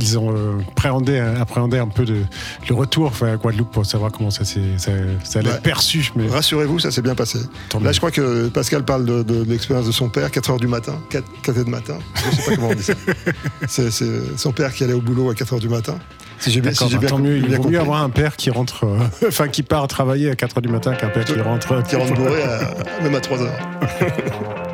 ils 0.00 0.18
ont 0.18 0.34
euh, 0.34 0.52
appréhendé, 0.70 1.18
appréhendé 1.18 1.76
un 1.78 1.88
peu 1.88 2.04
de, 2.06 2.22
le 2.68 2.74
retour 2.74 3.12
à 3.22 3.36
Guadeloupe 3.36 3.70
pour 3.70 3.84
savoir 3.84 4.10
comment 4.12 4.30
ça, 4.30 4.44
s'est- 4.44 4.78
ça, 4.78 4.92
ça 5.24 5.40
allait 5.40 5.50
Ouais. 5.50 5.54
être 5.56 5.62
perçu. 5.62 6.10
Mais 6.16 6.26
Rassurez-vous, 6.28 6.78
ça 6.78 6.90
s'est 6.90 7.02
bien 7.02 7.14
passé. 7.14 7.38
Tant 7.68 7.80
Là, 7.80 7.92
je 7.92 7.98
crois 7.98 8.10
que 8.10 8.48
Pascal 8.48 8.84
parle 8.84 9.04
de, 9.04 9.22
de- 9.22 9.44
de 9.44 9.50
l'expérience 9.50 9.86
de 9.86 9.92
son 9.92 10.08
père, 10.08 10.30
4 10.30 10.52
h 10.52 10.58
du 10.60 10.66
matin, 10.68 10.98
4, 11.10 11.24
heures 11.58 11.64
du 11.64 11.70
matin. 11.70 11.98
Je 12.14 12.36
sais 12.36 12.50
pas 12.50 12.54
comment 12.56 12.68
on 12.68 12.74
dit 12.74 12.82
ça. 12.82 12.94
C'est 13.68 13.90
son 14.38 14.52
père 14.52 14.72
qui 14.72 14.84
allait 14.84 14.94
au 14.94 15.00
boulot 15.02 15.28
à 15.30 15.34
4 15.34 15.54
h 15.56 15.60
du 15.60 15.68
matin. 15.68 15.98
Si 16.40 16.50
j'ai 16.52 16.60
bien, 16.60 16.72
si 16.72 16.84
bah, 16.84 16.98
bien, 16.98 17.08
tant 17.08 17.18
mieux. 17.18 17.36
Il 17.36 17.56
vaut 17.56 17.68
mieux 17.68 17.80
avoir 17.80 18.02
un 18.02 18.10
père 18.10 18.36
qui 18.36 18.48
rentre, 18.50 18.84
euh, 18.84 18.98
enfin 19.28 19.48
qui 19.48 19.62
part 19.64 19.86
travailler 19.88 20.30
à 20.30 20.34
4h 20.34 20.60
du 20.62 20.68
matin 20.68 20.94
qu'un 20.94 21.08
père 21.08 21.24
qui 21.24 21.38
rentre. 21.40 21.82
qui 21.82 21.96
rentre 21.96 22.14
bourré 22.14 22.42
à- 22.42 23.02
même 23.02 23.14
à 23.14 23.20
3 23.20 23.38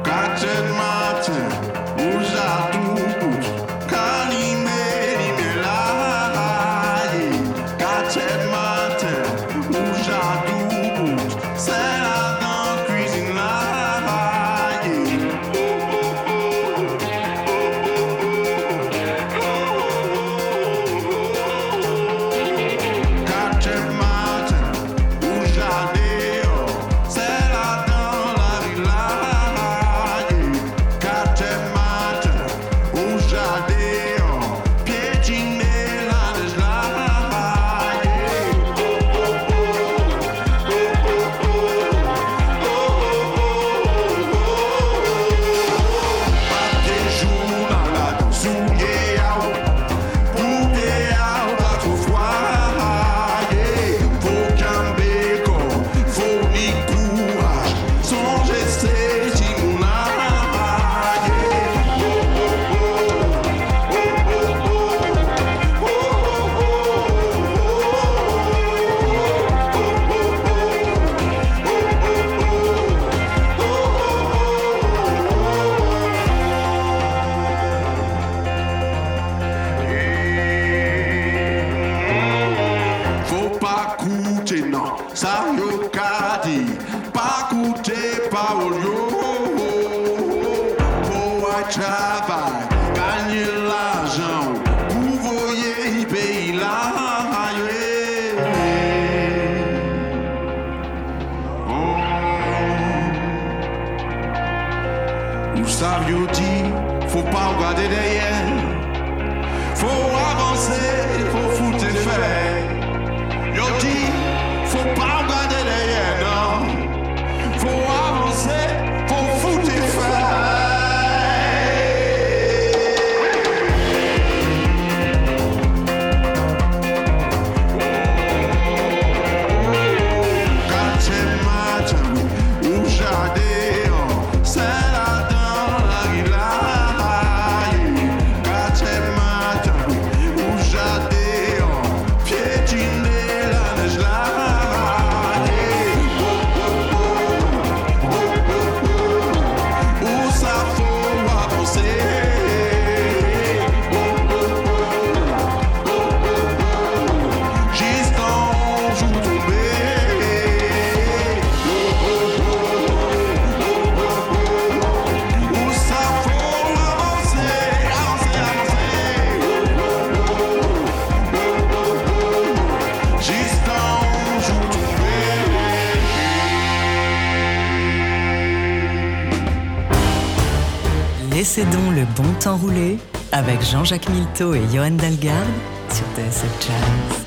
rouler 182.56 182.98
avec 183.32 183.62
Jean-Jacques 183.62 184.08
Milteau 184.08 184.54
et 184.54 184.62
Johan 184.72 184.92
Dalgarde 184.92 185.46
sur 185.90 186.04
TSF 186.16 186.66
Jazz. 186.66 187.23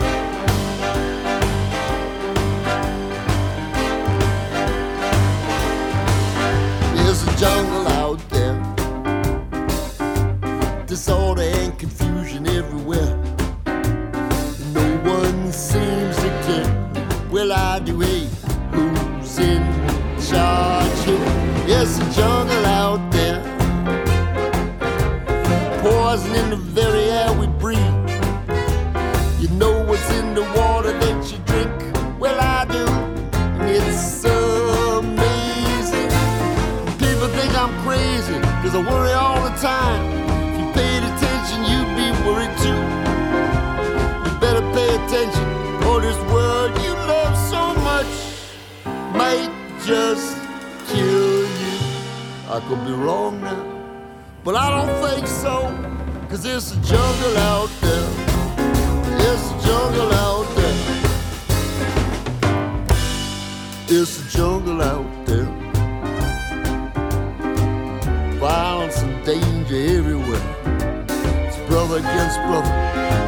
Brother 71.78 72.00
against 72.00 72.40
brother, 72.48 72.74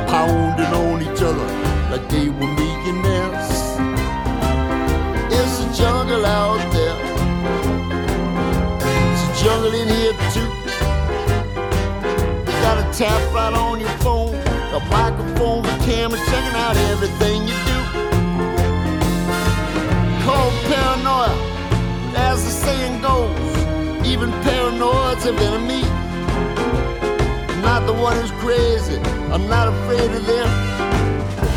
pounding 0.08 0.74
on 0.74 1.04
each 1.04 1.22
other 1.22 1.48
like 1.92 2.10
they 2.10 2.30
were 2.30 2.52
millionaires. 2.58 3.52
It's 5.38 5.56
a 5.66 5.68
jungle 5.80 6.26
out 6.26 6.58
there. 6.74 6.98
It's 9.12 9.24
a 9.30 9.44
jungle 9.44 9.74
in 9.82 9.88
here 9.88 10.16
too. 10.34 10.50
You 12.48 12.56
gotta 12.66 12.86
tap 12.98 13.22
right 13.36 13.54
on 13.54 13.80
your 13.80 13.96
phone, 14.06 14.34
a 14.74 14.80
microphone, 14.90 15.64
a 15.64 15.78
camera, 15.86 16.18
checking 16.30 16.58
out 16.66 16.76
everything 16.92 17.44
you 17.50 17.58
do. 17.70 17.80
Called 20.26 20.56
paranoia, 20.66 21.36
as 22.16 22.44
the 22.46 22.52
saying 22.64 23.00
goes 23.04 23.38
even 24.08 24.32
paranoids 24.42 25.22
have 25.22 25.38
enemy. 25.38 25.99
The 27.90 27.96
one 27.96 28.16
who's 28.18 28.30
crazy. 28.34 29.00
I'm 29.34 29.48
not 29.48 29.68
afraid 29.68 30.12
of 30.12 30.24
them. 30.24 30.50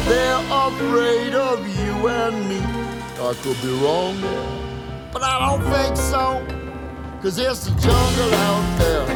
They're 0.08 0.44
afraid 0.50 1.34
of 1.34 1.58
you 1.78 2.08
and 2.08 2.48
me. 2.48 2.58
I 3.20 3.34
could 3.42 3.60
be 3.60 3.68
wrong 3.84 4.16
but 5.12 5.22
I 5.22 5.38
don't 5.44 5.62
think 5.70 5.94
so. 5.94 6.42
Cause 7.20 7.36
there's 7.36 7.66
a 7.66 7.70
jungle 7.72 8.34
out 8.48 8.78
there. 8.78 9.06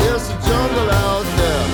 There's 0.00 0.30
a 0.30 0.38
jungle 0.48 0.90
out 0.90 1.26
there. 1.36 1.65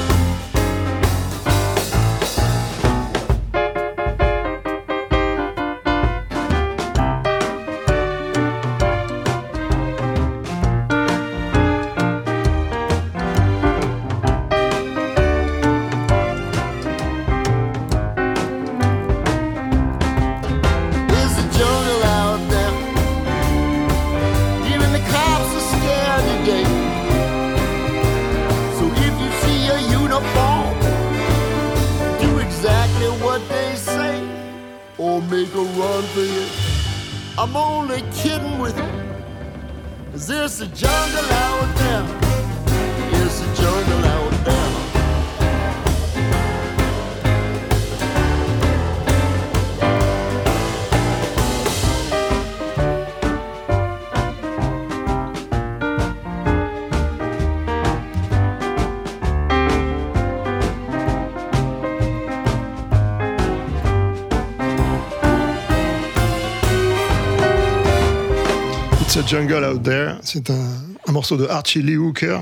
It's 69.15 69.19
a 69.19 69.27
Jungle 69.27 69.63
Out 69.65 69.83
There, 69.83 70.15
c'est 70.23 70.49
un, 70.49 70.69
un 71.07 71.13
morceau 71.13 71.37
de 71.37 71.47
Archie 71.47 71.83
Lee 71.83 71.97
Hooker 71.99 72.39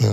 euh, 0.00 0.06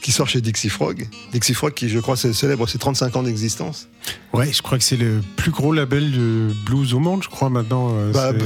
qui 0.00 0.10
sort 0.10 0.26
chez 0.26 0.40
Dixie 0.40 0.70
Frog. 0.70 1.06
Dixie 1.32 1.52
Frog 1.52 1.74
qui, 1.74 1.90
je 1.90 1.98
crois, 1.98 2.16
c'est- 2.16 2.32
célèbre 2.32 2.66
ses 2.66 2.78
35 2.78 3.14
ans 3.14 3.22
d'existence. 3.22 3.88
Ouais, 4.32 4.50
je 4.50 4.62
crois 4.62 4.78
que 4.78 4.84
c'est 4.84 4.96
le 4.96 5.20
plus 5.36 5.50
gros 5.50 5.74
label 5.74 6.12
de 6.12 6.48
blues 6.64 6.94
au 6.94 6.98
monde, 6.98 7.22
je 7.22 7.28
crois 7.28 7.50
maintenant. 7.50 7.90
euh, 7.92 8.10
Bah, 8.10 8.32
Bah, 8.32 8.38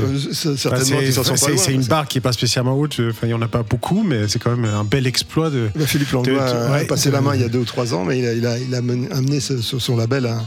certainement 0.56 0.98
c'est- 1.00 1.12
s'en 1.12 1.36
sont 1.36 1.70
une 1.70 1.84
barre 1.84 2.08
qui 2.08 2.18
est 2.18 2.20
pas 2.20 2.32
spécialement 2.32 2.76
haute. 2.76 2.96
Enfin, 3.10 3.28
il 3.28 3.30
y 3.30 3.34
en 3.34 3.42
a 3.42 3.48
pas 3.48 3.62
beaucoup, 3.62 4.02
mais 4.02 4.26
c'est 4.26 4.40
quand 4.42 4.56
même 4.56 4.64
un 4.64 4.82
bel 4.82 5.06
exploit 5.06 5.50
de. 5.50 5.70
Bah, 5.76 5.86
Philippe 5.86 6.10
Langlois 6.10 6.50
de- 6.52 6.56
a 6.56 6.70
ouais, 6.72 6.84
passé 6.86 7.10
de- 7.10 7.14
la 7.14 7.20
main 7.20 7.36
il 7.36 7.42
y 7.42 7.44
a 7.44 7.48
deux 7.48 7.60
ou 7.60 7.64
trois 7.64 7.94
ans, 7.94 8.04
mais 8.04 8.18
il 8.18 8.26
a, 8.26 8.32
il 8.32 8.44
a, 8.44 8.58
il 8.58 8.74
a 8.74 8.80
mené- 8.82 9.08
amené 9.12 9.38
ce- 9.38 9.60
son 9.60 9.96
label 9.96 10.26
à 10.26 10.40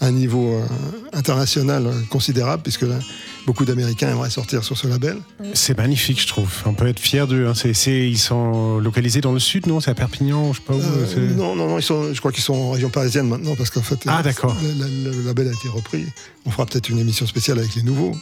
un 0.00 0.10
niveau 0.10 0.54
euh, 0.54 0.64
international 1.12 1.86
euh, 1.86 1.92
considérable, 2.08 2.62
puisque 2.62 2.82
là, 2.82 2.98
beaucoup 3.46 3.64
d'Américains 3.64 4.10
aimeraient 4.10 4.30
sortir 4.30 4.62
sur 4.64 4.76
ce 4.78 4.86
label. 4.86 5.16
C'est 5.54 5.76
magnifique, 5.76 6.20
je 6.20 6.26
trouve. 6.26 6.50
On 6.66 6.74
peut 6.74 6.86
être 6.86 7.00
fier 7.00 7.26
d'eux. 7.26 7.46
hein. 7.46 7.54
C'est- 7.54 7.74
c'est- 7.74 8.08
ils 8.08 8.18
sont 8.18 8.78
localisés 8.78 9.20
dans 9.20 9.32
le 9.32 9.40
sud, 9.40 9.66
non? 9.66 9.80
C'est 9.80 9.90
à 9.90 9.94
Perpignan, 9.94 10.52
je 10.52 10.58
sais 10.58 10.64
pas 10.66 10.74
où. 10.74 10.80
Euh, 10.80 11.06
c'est- 11.08 11.34
non, 11.36 11.54
non, 11.56 11.68
non, 11.68 11.78
ils 11.78 11.82
sont, 11.82 12.12
je 12.14 12.18
crois 12.20 12.32
qu'ils 12.32 12.42
sont 12.44 12.54
en 12.54 12.70
région 12.70 12.88
parisienne 12.90 13.28
maintenant, 13.28 13.54
parce 13.56 13.70
qu'en 13.70 13.82
fait, 13.82 13.98
Ah, 14.06 14.22
d'accord. 14.22 14.56
le, 14.62 15.10
le- 15.10 15.16
le 15.16 15.22
label 15.26 15.48
a 15.48 15.52
été 15.52 15.68
repris. 15.68 16.04
On 16.46 16.50
fera 16.50 16.66
peut-être 16.66 16.88
une 16.88 16.98
émission 16.98 17.26
spéciale 17.26 17.58
avec 17.58 17.74
les 17.74 17.82
nouveaux. 17.82 18.14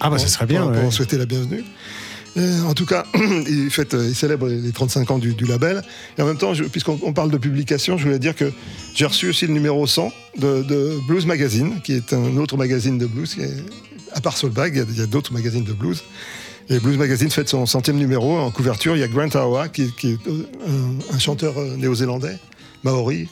Ah, 0.00 0.10
bah, 0.10 0.18
ça 0.18 0.26
serait 0.28 0.46
bien. 0.46 0.62
Pour, 0.62 0.72
ouais. 0.72 0.84
en 0.84 0.90
souhaiter 0.90 1.16
la 1.18 1.26
bienvenue. 1.26 1.62
Euh, 2.36 2.62
en 2.62 2.74
tout 2.74 2.86
cas, 2.86 3.06
il, 3.48 3.70
fête, 3.70 3.94
euh, 3.94 4.06
il 4.08 4.14
célèbre 4.14 4.46
les 4.48 4.70
35 4.70 5.10
ans 5.10 5.18
du, 5.18 5.34
du 5.34 5.46
label. 5.46 5.82
Et 6.16 6.22
en 6.22 6.26
même 6.26 6.36
temps, 6.38 6.54
je- 6.54 6.62
puisqu'on 6.64 6.98
on 7.02 7.12
parle 7.12 7.30
de 7.32 7.38
publication, 7.38 7.98
je 7.98 8.04
voulais 8.04 8.20
dire 8.20 8.36
que 8.36 8.52
j'ai 8.94 9.04
reçu 9.06 9.28
aussi 9.28 9.46
le 9.48 9.52
numéro 9.52 9.84
100 9.86 10.12
de, 10.38 10.62
de 10.62 10.96
Blues 11.08 11.26
Magazine, 11.26 11.80
qui 11.82 11.92
est 11.94 12.12
un 12.12 12.36
autre 12.36 12.56
magazine 12.56 12.98
de 12.98 13.06
blues. 13.06 13.34
qui 13.34 13.40
est- 13.40 13.64
à 14.14 14.20
part 14.20 14.36
Soulbag, 14.36 14.84
il 14.90 14.98
y 14.98 15.02
a- 15.02 15.06
d'autres 15.06 15.32
magazines 15.32 15.64
de 15.64 15.72
blues. 15.72 16.02
Et 16.68 16.78
Blues 16.78 16.96
Magazine 16.98 17.30
fête 17.30 17.48
son 17.48 17.66
centième 17.66 17.96
numéro. 17.96 18.38
En 18.38 18.50
couverture, 18.52 18.94
il 18.96 19.00
y 19.00 19.02
a 19.02 19.08
Grant 19.08 19.28
Awa, 19.34 19.68
qui, 19.68 19.90
qui 19.98 20.10
est 20.12 20.18
euh, 20.28 20.44
un, 21.12 21.16
un 21.16 21.18
chanteur 21.18 21.58
euh, 21.58 21.76
néo-zélandais, 21.76 22.38
maori, 22.84 23.26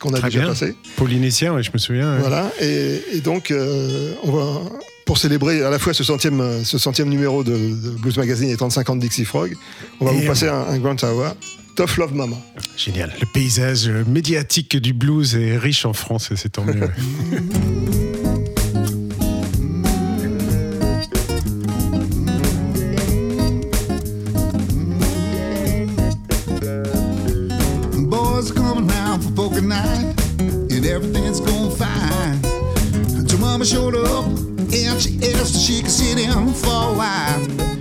qu'on 0.00 0.12
a 0.14 0.18
Très 0.18 0.30
déjà 0.30 0.40
bien. 0.40 0.48
passé. 0.48 0.74
Polynésien, 0.96 1.54
ouais, 1.54 1.62
je 1.62 1.70
me 1.72 1.78
souviens. 1.78 2.18
Voilà, 2.18 2.50
et, 2.60 3.00
et 3.12 3.20
donc 3.20 3.52
euh, 3.52 4.14
on 4.24 4.32
va 4.32 4.60
pour 5.06 5.18
célébrer 5.18 5.62
à 5.62 5.70
la 5.70 5.78
fois 5.78 5.94
ce 5.94 6.02
centième, 6.02 6.64
ce 6.64 6.76
centième 6.78 7.08
numéro 7.08 7.44
de, 7.44 7.52
de 7.52 7.90
Blues 8.00 8.16
Magazine 8.16 8.48
et 8.48 8.56
35 8.56 8.90
ans 8.90 8.96
de 8.96 9.00
Dixie 9.00 9.24
Frog, 9.24 9.54
on 10.00 10.06
va 10.06 10.12
Et 10.12 10.20
vous 10.20 10.26
passer 10.26 10.48
un, 10.48 10.62
un 10.68 10.78
Grant 10.78 10.96
Awa, 11.02 11.36
Tough 11.76 11.98
Love 11.98 12.14
Mama. 12.14 12.36
Génial. 12.76 13.12
Le 13.20 13.26
paysage 13.32 13.88
médiatique 14.08 14.76
du 14.76 14.92
blues 14.92 15.36
est 15.36 15.56
riche 15.56 15.84
en 15.86 15.92
France 15.92 16.30
c'est 16.34 16.50
tant 16.50 16.64
mieux. 16.64 16.88
she 35.62 35.80
could 35.80 35.92
sit 35.92 36.18
him 36.18 36.52
for 36.52 36.70
a 36.70 36.92
while. 36.92 37.71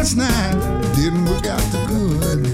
Last 0.00 0.16
night. 0.16 0.94
Didn't 0.96 1.26
work 1.26 1.46
out 1.46 1.60
too 1.70 1.86
good. 1.86 2.46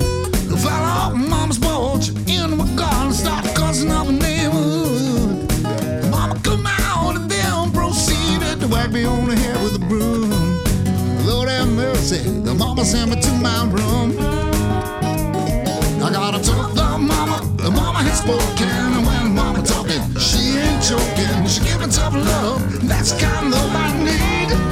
Fell 0.58 0.84
off 0.98 1.14
mama's 1.14 1.58
porch 1.58 2.08
in 2.26 2.56
my 2.56 2.66
garden, 2.74 3.12
start 3.12 3.44
cussing 3.54 3.90
up 3.92 4.06
the 4.06 4.14
neighborhood. 4.14 6.10
Mama 6.10 6.40
come 6.42 6.66
out 6.66 7.14
and 7.14 7.30
then 7.30 7.70
proceeded 7.70 8.58
to 8.60 8.66
whack 8.66 8.90
me 8.90 9.04
on 9.04 9.28
the 9.28 9.36
head 9.36 9.62
with 9.62 9.76
a 9.76 9.84
broom. 9.86 10.30
Lord 11.24 11.48
have 11.48 11.68
mercy, 11.68 12.18
the 12.40 12.52
mama 12.52 12.84
sent 12.84 13.10
me 13.10 13.20
to 13.20 13.32
my 13.34 13.62
room. 13.76 14.18
I 16.02 16.10
got 16.12 16.34
a 16.34 16.42
tough 16.42 16.74
love 16.74 17.00
mama, 17.00 17.38
the 17.62 17.70
mama 17.70 18.00
has 18.08 18.18
spoken, 18.18 18.68
and 18.68 19.06
when 19.06 19.34
mama 19.36 19.62
talking, 19.62 20.02
she 20.18 20.58
ain't 20.58 20.82
joking. 20.82 21.46
She 21.46 21.60
giving 21.62 21.90
tough 21.90 22.14
love, 22.14 22.88
that's 22.88 23.12
the 23.12 23.20
kind 23.20 23.46
of 23.46 23.52
love 23.52 23.70
I 23.72 24.04
need. 24.04 24.65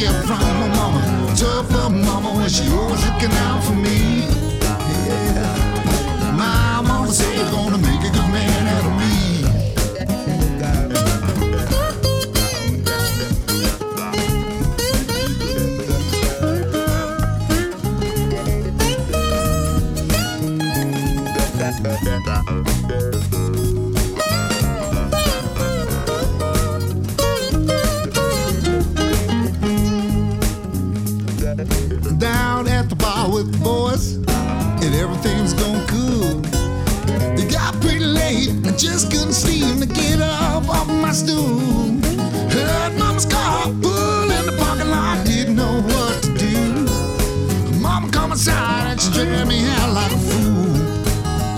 Get 0.00 0.24
from 0.24 0.40
my 0.40 0.68
mama. 0.68 1.34
Tough 1.36 1.70
love 1.72 1.92
mama 1.92 2.30
when 2.38 2.48
she 2.48 2.66
always 2.70 3.04
looking 3.06 3.32
out 3.32 3.62
for 3.62 3.74
me. 3.74 4.19
Down 31.50 32.68
at 32.68 32.88
the 32.88 32.94
bar 32.94 33.28
with 33.28 33.50
the 33.50 33.58
boys, 33.58 34.14
and 34.14 34.94
everything's 34.94 35.52
going 35.52 35.84
cool. 35.88 36.38
It 37.36 37.50
got 37.50 37.74
pretty 37.80 38.04
late, 38.04 38.50
I 38.64 38.70
just 38.76 39.10
couldn't 39.10 39.32
seem 39.32 39.80
to 39.80 39.86
get 39.86 40.20
up 40.20 40.68
off 40.68 40.86
my 40.86 41.10
stool. 41.10 41.58
Heard 42.54 42.96
mama's 42.96 43.26
car 43.26 43.64
pull 43.82 44.30
in 44.30 44.46
the 44.46 44.54
parking 44.62 44.90
lot, 44.90 45.26
didn't 45.26 45.56
know 45.56 45.82
what 45.82 46.22
to 46.22 46.38
do. 46.38 46.86
Mama 47.80 48.12
come 48.12 48.30
inside 48.30 48.92
and 48.92 49.00
she 49.00 49.10
dragged 49.10 49.48
me 49.48 49.68
out 49.70 49.92
like 49.92 50.12
a 50.12 50.18
fool. 50.18 50.70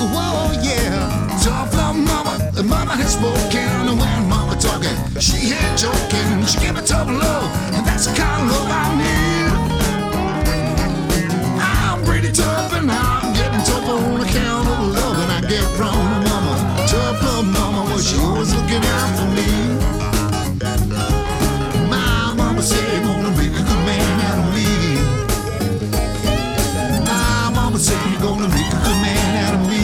Whoa, 0.09 0.53
yeah, 0.63 1.39
tough 1.45 1.75
love 1.75 1.97
mama, 1.97 2.51
the 2.55 2.63
mama 2.63 2.97
had 2.97 3.09
spoken, 3.09 3.61
and 3.61 4.01
when 4.01 4.29
mama 4.31 4.57
talking, 4.57 4.97
she 5.21 5.53
ain't 5.53 5.79
joking. 5.79 6.47
She 6.47 6.59
gave 6.61 6.75
me 6.77 6.81
tough 6.81 7.09
love, 7.09 7.75
and 7.75 7.87
that's 7.87 8.07
the 8.07 8.17
kind 8.17 8.43
of 8.43 8.53
love 8.53 8.69
I 8.71 8.97
need. 8.97 9.42
Tough 12.35 12.73
and 12.73 12.90
I'm 12.90 13.35
getting 13.35 13.62
tough 13.64 13.88
on 13.88 14.21
account 14.21 14.68
of 14.68 14.79
the 14.79 14.87
loving 15.01 15.31
I 15.31 15.40
get 15.42 15.64
from 15.77 15.95
my 15.95 16.18
mama. 16.29 16.55
Tough 16.88 17.23
love 17.23 17.45
mama, 17.45 17.85
well 17.85 17.99
she 17.99 18.16
always 18.18 18.55
looking 18.55 18.85
out 18.85 19.18
for 19.18 19.29
me. 19.37 19.49
My 21.90 22.35
mama 22.35 22.62
said 22.62 23.03
gonna 23.05 23.31
make 23.37 23.53
a 23.53 23.62
good 23.62 23.85
man 23.85 24.21
out 24.29 24.38
of 24.42 24.47
me. 24.55 24.66
My 27.05 27.51
mama 27.55 27.79
said 27.79 28.01
you're 28.11 28.21
gonna 28.21 28.49
make 28.49 28.66
a 28.66 28.81
good 28.87 29.01
man 29.05 29.37
out 29.45 29.55
of 29.55 29.62
me. 29.68 29.83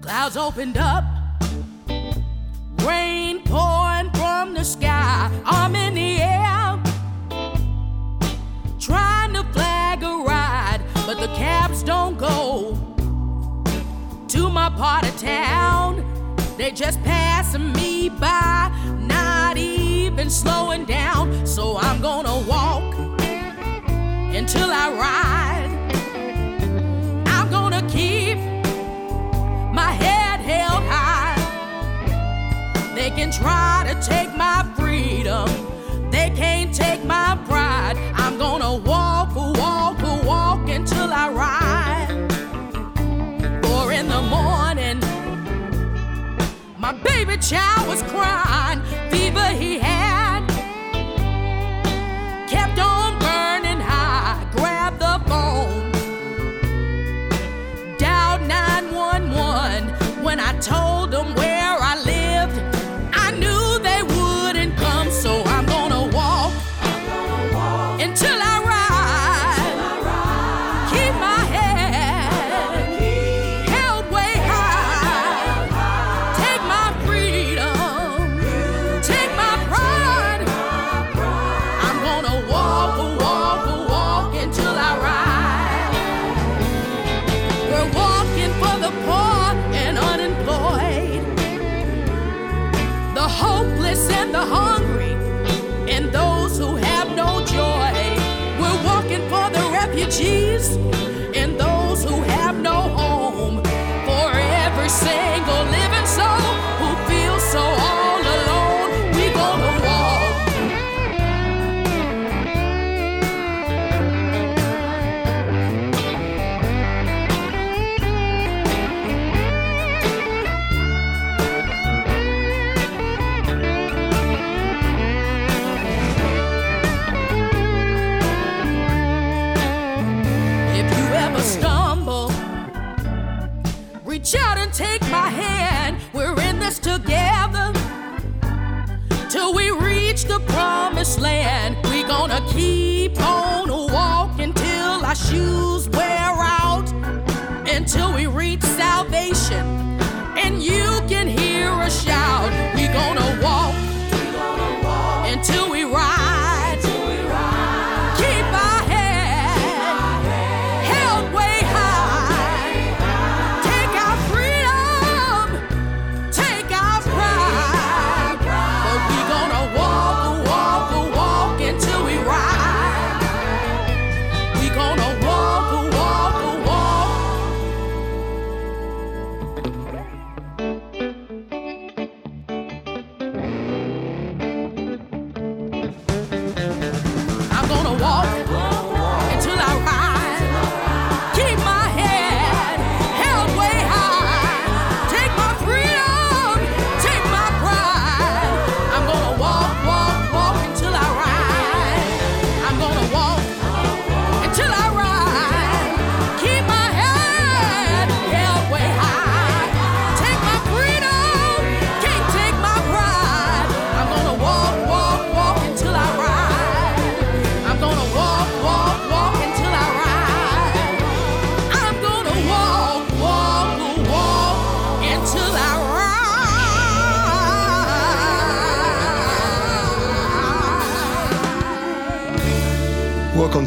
Clouds 0.00 0.36
opened 0.36 0.76
up, 0.78 1.04
to 14.34 14.50
my 14.50 14.68
part 14.68 15.06
of 15.08 15.16
town. 15.16 16.04
They 16.56 16.72
just 16.72 17.00
passing 17.04 17.72
me 17.72 18.08
by, 18.08 18.68
not 18.98 19.56
even 19.56 20.28
slowing 20.28 20.84
down. 20.86 21.46
So 21.46 21.76
I'm 21.78 22.00
gonna 22.02 22.40
walk 22.40 22.94
until 24.40 24.70
I 24.72 24.86
ride. 25.04 25.70
I'm 27.28 27.48
gonna 27.48 27.88
keep 27.88 28.36
my 29.72 29.92
head 30.02 30.40
held 30.40 30.82
high. 30.90 31.38
They 32.96 33.10
can 33.10 33.30
try 33.30 33.84
to 33.88 33.94
take 34.02 34.36
my 34.36 34.68
freedom, 34.76 35.48
they 36.10 36.30
can't 36.34 36.74
take 36.74 37.04
my 37.04 37.38
pride. 37.46 37.53
Baby 47.24 47.40
child 47.40 47.88
was 47.88 48.02
crying, 48.02 48.82
fever 49.10 49.46
he 49.48 49.78
had. 49.78 49.93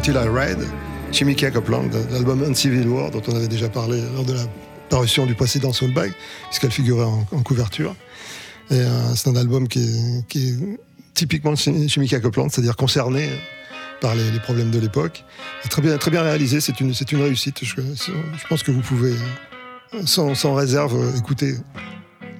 Until 0.08 0.22
I 0.22 0.28
Ride, 0.28 1.52
Copeland, 1.52 1.90
de 1.90 2.14
l'album 2.14 2.42
Uncivil 2.42 2.88
War, 2.88 3.10
dont 3.10 3.20
on 3.28 3.36
avait 3.36 3.46
déjà 3.46 3.68
parlé 3.68 4.00
lors 4.14 4.24
de 4.24 4.32
la 4.32 4.44
parution 4.88 5.26
du 5.26 5.34
précédent 5.34 5.70
Soulbag, 5.70 6.14
puisqu'elle 6.46 6.70
figurait 6.70 7.04
en, 7.04 7.42
couverture. 7.42 7.94
Et 8.70 8.76
euh, 8.76 9.14
c'est 9.14 9.28
un 9.28 9.36
album 9.36 9.68
qui 9.68 9.80
est, 9.80 10.54
typiquement 11.12 11.54
Chimica 11.56 12.20
Copeland, 12.20 12.48
c'est-à-dire 12.48 12.74
concerné 12.76 13.28
par 14.00 14.14
les, 14.14 14.40
problèmes 14.40 14.70
de 14.70 14.78
l'époque. 14.78 15.24
Très 15.68 15.82
bien, 15.82 15.98
très 15.98 16.10
bien 16.10 16.22
réalisé, 16.22 16.62
c'est 16.62 16.80
une, 16.80 16.94
une 17.12 17.22
réussite. 17.22 17.62
Je, 17.62 17.74
je 17.74 18.46
pense 18.48 18.62
que 18.62 18.70
vous 18.70 18.80
pouvez, 18.80 19.12
sans, 20.06 20.34
sans 20.34 20.54
réserve, 20.54 20.96
écouter 21.18 21.54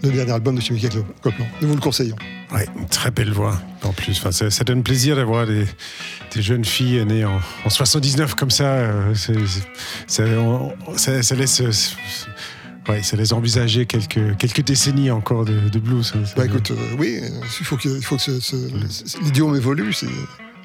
le 0.02 0.10
dernier 0.10 0.32
album 0.32 0.54
de 0.56 0.60
Chimica 0.60 0.88
Copeland. 1.22 1.46
Nous 1.60 1.68
vous 1.68 1.74
le 1.74 1.80
conseillons. 1.80 2.16
Ouais, 2.52 2.66
une 2.78 2.86
très 2.86 3.10
belle 3.10 3.30
voix 3.32 3.60
en 3.82 3.92
plus. 3.92 4.18
Enfin, 4.18 4.32
ça, 4.32 4.50
ça 4.50 4.64
donne 4.64 4.82
plaisir 4.82 5.16
d'avoir 5.16 5.46
des, 5.46 5.66
des 6.34 6.42
jeunes 6.42 6.64
filles 6.64 7.04
nées 7.04 7.24
en, 7.24 7.40
en 7.64 7.70
79 7.70 8.34
comme 8.34 8.50
ça. 8.50 8.64
euh, 8.64 9.14
ça, 9.14 10.22
on- 10.24 10.72
ça- 10.96 11.22
ça 11.22 11.34
laisse. 11.34 11.60
euh, 11.60 11.70
Ouais, 12.88 13.02
ça 13.02 13.18
laisse 13.18 13.32
envisager 13.32 13.84
quelques, 13.84 14.34
quelques 14.38 14.62
décennies 14.64 15.10
encore 15.10 15.44
de, 15.44 15.68
de 15.68 15.78
blues. 15.78 16.14
Bah 16.38 16.46
écoute, 16.46 16.70
euh, 16.70 16.74
oui, 16.98 17.20
il 17.60 17.66
faut 17.66 17.76
que, 17.76 18.00
faut 18.00 18.16
que 18.16 18.30
l'idiome 19.22 19.54
évolue. 19.56 19.92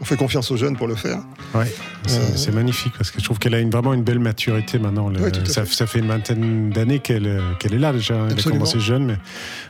On 0.04 0.06
fait 0.06 0.18
confiance 0.18 0.52
aux 0.52 0.58
jeunes 0.58 0.76
pour 0.76 0.88
le 0.90 0.96
faire. 0.96 1.20
Ouais, 1.56 1.74
c'est 2.08 2.50
Euh, 2.50 2.54
magnifique 2.54 2.92
parce 2.98 3.10
que 3.10 3.22
je 3.22 3.24
trouve 3.24 3.40
qu'elle 3.40 3.54
a 3.56 3.60
une, 3.60 3.70
vraiment 3.70 3.94
une 3.94 4.04
belle 4.04 4.20
maturité 4.20 4.78
maintenant. 4.78 5.08
Le- 5.08 5.22
Ouais, 5.22 5.32
ça, 5.46 5.64
fait. 5.64 5.74
ça 5.74 5.88
fait 5.88 6.00
une 6.00 6.08
vingtaine 6.10 6.72
d'années 6.72 7.00
qu'elle 7.00 7.26
est 7.26 7.70
là 7.78 7.94
déjà. 7.94 8.16
hein. 8.16 8.24
Elle 8.26 8.32
a 8.32 8.34
Absolument. 8.34 8.56
commencé 8.66 8.82
jeune, 8.82 9.06
mais, 9.06 9.18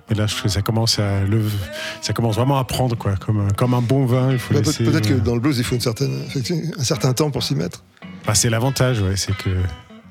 mais 0.10 0.16
là 0.16 0.26
je 0.26 0.32
trouve 0.34 0.46
que 0.46 0.50
ça 0.50 0.64
commence 0.64 0.98
à 0.98 1.22
le, 1.24 1.40
ça 2.02 2.14
commence 2.14 2.36
vraiment 2.36 2.58
à 2.58 2.64
prendre 2.64 2.98
quoi, 2.98 3.16
comme, 3.16 3.42
un- 3.42 3.52
comme 3.52 3.76
un 3.76 3.82
bon 3.82 4.08
vin. 4.08 4.32
Il 4.32 4.40
faut 4.40 4.56
Bah, 4.56 4.62
laisser, 4.66 4.86
Peut-être 4.86 5.08
que 5.08 5.14
euh, 5.14 5.20
dans 5.20 5.36
le 5.36 5.40
blues, 5.40 5.56
il 5.60 5.64
faut 5.64 5.76
une 5.76 5.82
certaine, 5.82 6.24
un 6.80 6.84
certain 6.84 7.14
temps 7.14 7.30
pour 7.30 7.44
s'y 7.44 7.54
mettre. 7.54 7.84
bah, 8.26 8.34
c'est 8.34 8.50
l'avantage, 8.50 9.02
ouais, 9.02 9.16
c'est 9.16 9.38
que 9.38 9.52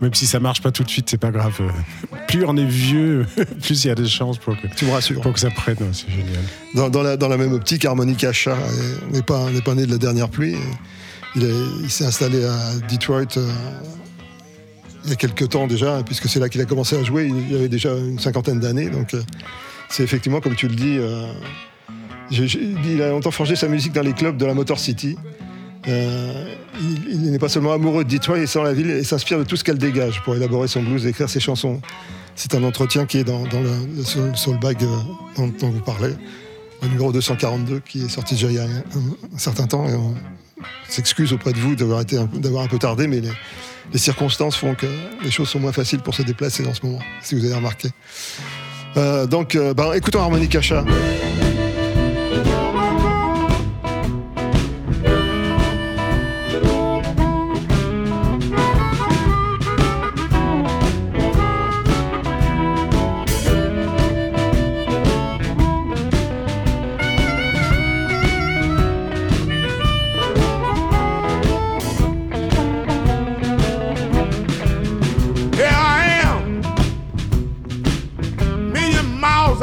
même 0.02 0.12
si 0.14 0.26
ça 0.26 0.40
marche 0.40 0.60
pas 0.60 0.70
tout 0.72 0.82
de 0.84 0.90
suite, 0.90 1.08
c'est 1.08 1.16
pas 1.16 1.30
grave. 1.30 1.58
Plus 2.28 2.44
on 2.44 2.56
est 2.56 2.64
vieux, 2.66 3.24
plus 3.62 3.84
il 3.84 3.88
y 3.88 3.90
a 3.90 3.94
des 3.94 4.08
chances 4.08 4.36
pour 4.38 4.60
que, 4.60 4.66
Tu 4.76 4.84
me 4.84 4.90
rassures. 4.92 5.20
pour 5.20 5.32
que 5.32 5.40
ça 5.40 5.50
prenne. 5.50 5.76
C'est 5.92 6.10
génial. 6.10 6.42
Dans, 6.74 6.90
dans 6.90 7.02
la, 7.02 7.16
dans 7.16 7.28
la 7.28 7.36
même 7.38 7.52
optique, 7.52 7.84
Harmonica 7.84 8.32
Chat 8.32 8.56
est- 8.56 9.12
n'est 9.14 9.22
pas, 9.22 9.46
pas 9.64 9.74
né 9.74 9.86
de 9.86 9.92
la 9.92 9.98
dernière 9.98 10.28
pluie. 10.28 10.56
Il, 11.36 11.44
est- 11.44 11.80
il 11.84 11.90
s'est 11.90 12.04
installé 12.04 12.44
à 12.44 12.58
Detroit 12.90 13.22
euh, 13.38 13.50
il 15.04 15.10
y 15.10 15.12
a 15.12 15.16
quelques 15.16 15.48
temps 15.48 15.66
déjà, 15.66 16.02
puisque 16.04 16.28
c'est 16.28 16.38
là 16.40 16.48
qu'il 16.48 16.60
a 16.60 16.64
commencé 16.64 16.96
à 16.96 17.02
jouer. 17.02 17.26
Il, 17.28 17.50
il 17.50 17.56
avait 17.56 17.68
déjà 17.68 17.92
une 17.94 18.18
cinquantaine 18.18 18.60
d'années. 18.60 18.88
Donc, 18.90 19.14
euh, 19.14 19.22
c'est 19.88 20.02
effectivement, 20.02 20.40
comme 20.40 20.54
tu 20.56 20.68
le 20.68 20.74
dis, 20.74 20.96
euh, 20.98 21.32
il 22.30 23.02
a 23.02 23.10
longtemps 23.10 23.30
forgé 23.30 23.56
sa 23.56 23.68
musique 23.68 23.92
dans 23.92 24.02
les 24.02 24.12
clubs 24.12 24.36
de 24.36 24.46
la 24.46 24.54
Motor 24.54 24.78
City. 24.78 25.16
Euh, 25.88 26.54
il, 26.80 27.30
n'est 27.30 27.38
pas 27.38 27.48
seulement 27.48 27.72
amoureux 27.72 28.04
de 28.04 28.10
Detroit 28.10 28.38
et 28.38 28.46
sent 28.46 28.62
la 28.62 28.72
ville 28.72 28.90
et 28.90 29.04
s'inspire 29.04 29.38
de 29.38 29.44
tout 29.44 29.56
ce 29.56 29.64
qu'elle 29.64 29.78
dégage 29.78 30.22
pour 30.22 30.36
élaborer 30.36 30.68
son 30.68 30.82
blues 30.82 31.04
et 31.06 31.08
écrire 31.10 31.28
ses 31.28 31.40
chansons. 31.40 31.80
C'est 32.34 32.54
un 32.54 32.62
entretien 32.62 33.04
qui 33.04 33.18
est 33.18 33.24
dans, 33.24 33.42
le, 33.42 34.04
Soul 34.34 34.58
Bag 34.60 34.82
euh, 34.82 35.46
dont, 35.60 35.70
vous 35.70 35.80
parlez, 35.80 36.14
le 36.82 36.88
numéro 36.88 37.12
242 37.12 37.80
qui 37.80 38.04
est 38.04 38.08
sorti 38.08 38.34
déjà 38.34 38.48
il 38.48 38.54
y 38.54 38.58
a 38.58 38.64
un, 38.64 39.38
certain 39.38 39.66
temps 39.66 39.88
et 39.88 39.94
on 39.94 40.14
s'excuse 40.88 41.32
auprès 41.32 41.52
de 41.52 41.58
vous 41.58 41.74
d'avoir 41.74 42.00
un, 42.00 42.68
peu- 42.68 42.78
tardé, 42.78 43.06
mais 43.06 43.20
les, 43.92 43.98
circonstances 43.98 44.56
font 44.56 44.74
que 44.74 44.86
les 45.22 45.30
choses 45.30 45.48
sont 45.48 45.60
moins 45.60 45.72
faciles 45.72 46.00
pour 46.00 46.14
se 46.14 46.22
déplacer 46.22 46.66
en 46.66 46.74
ce 46.74 46.86
moment, 46.86 47.00
si 47.22 47.34
vous 47.34 47.44
avez 47.44 47.54
remarqué. 47.54 47.88
Euh, 48.96 49.26
donc, 49.26 49.56
euh, 49.56 49.74
ben, 49.74 49.92
écoutons 49.94 50.20
Harmonica 50.20 50.60
Chat. 50.60 50.84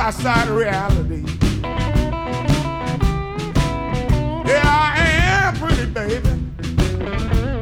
Outside 0.10 0.50
reality. 0.50 1.22
Here 4.44 4.62
I 4.66 4.96
am, 4.98 5.56
pretty 5.58 5.86
baby, 5.86 6.32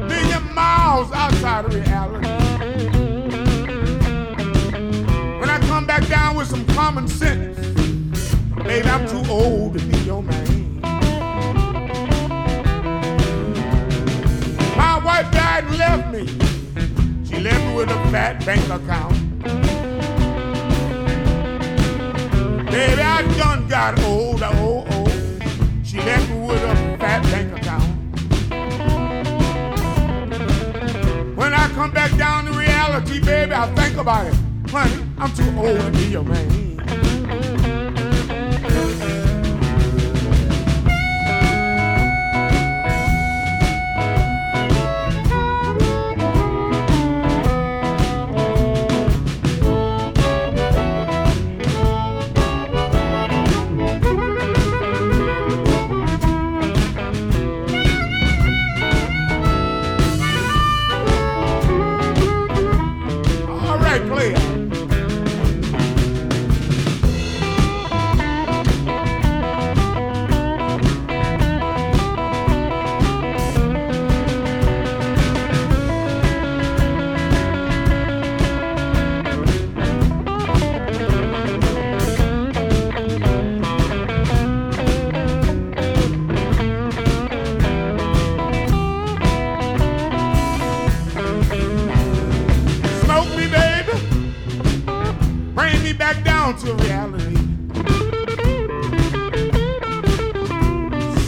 million 0.07 0.53
miles 0.55 1.11
outside 1.11 1.65
of 1.65 1.73
reality. 1.73 2.25
When 5.41 5.49
I 5.49 5.59
come 5.67 5.85
back 5.85 6.07
down 6.07 6.37
with 6.37 6.47
some 6.47 6.65
common 6.67 7.09
sense, 7.09 7.59
baby, 8.63 8.87
I'm 8.87 9.05
too 9.09 9.29
old 9.29 9.77
to 9.77 9.85
be 9.85 9.97
your 10.05 10.23
man. 10.23 10.79
My 14.77 15.01
wife 15.03 15.29
died 15.33 15.65
and 15.65 15.77
left 15.77 16.13
me. 16.13 16.27
She 17.25 17.41
left 17.41 17.61
me 17.65 17.75
with 17.75 17.89
a 17.89 18.09
fat 18.09 18.45
bank 18.45 18.63
account. 18.69 19.16
Baby, 22.77 23.01
I 23.01 23.23
done 23.39 23.67
got 23.67 23.99
old, 24.03 24.43
oh, 24.43 24.85
oh. 24.87 25.07
She 25.83 25.97
left 25.97 26.29
me 26.29 26.39
with 26.45 26.61
a 26.61 26.75
fat 26.99 27.23
bank 27.23 27.57
account. 27.57 27.83
When 31.35 31.55
I 31.55 31.67
come 31.69 31.89
back 31.89 32.15
down 32.19 32.45
to 32.45 32.51
reality, 32.51 33.19
baby, 33.19 33.53
I 33.53 33.65
think 33.73 33.97
about 33.97 34.27
it. 34.27 34.35
Honey, 34.69 35.03
I'm 35.17 35.33
too 35.33 35.51
old 35.57 35.79
to 35.79 35.91
be 35.91 36.05
your 36.05 36.21
man. 36.21 36.56
Back 96.13 96.23
down 96.23 96.55
to 96.55 96.73
reality. 96.73 97.35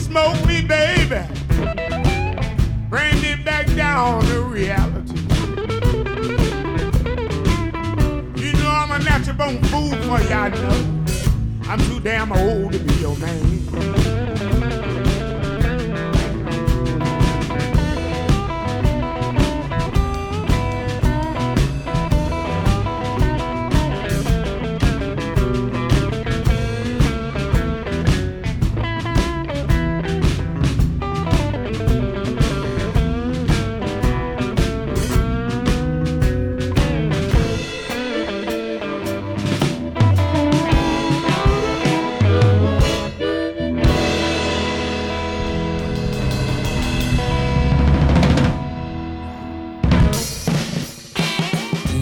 Smoke 0.04 0.40
me, 0.48 0.62
baby. 0.62 1.22
Bring 2.90 3.22
me 3.22 3.36
back 3.44 3.66
down 3.76 4.22
to 4.22 4.42
reality. 4.44 5.20
You 8.42 8.54
know 8.54 8.72
I'm 8.72 8.92
a 8.92 9.00
natural 9.04 9.36
born 9.36 9.62
fool 9.64 9.92
for 10.04 10.24
know. 10.30 11.06
I'm 11.68 11.80
too 11.80 12.00
damn 12.00 12.32
old 12.32 12.72
to 12.72 12.80
be 12.80 12.94
your 13.02 13.18
man. 13.18 14.59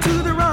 To 0.00 0.22
the 0.22 0.32
rock 0.32 0.47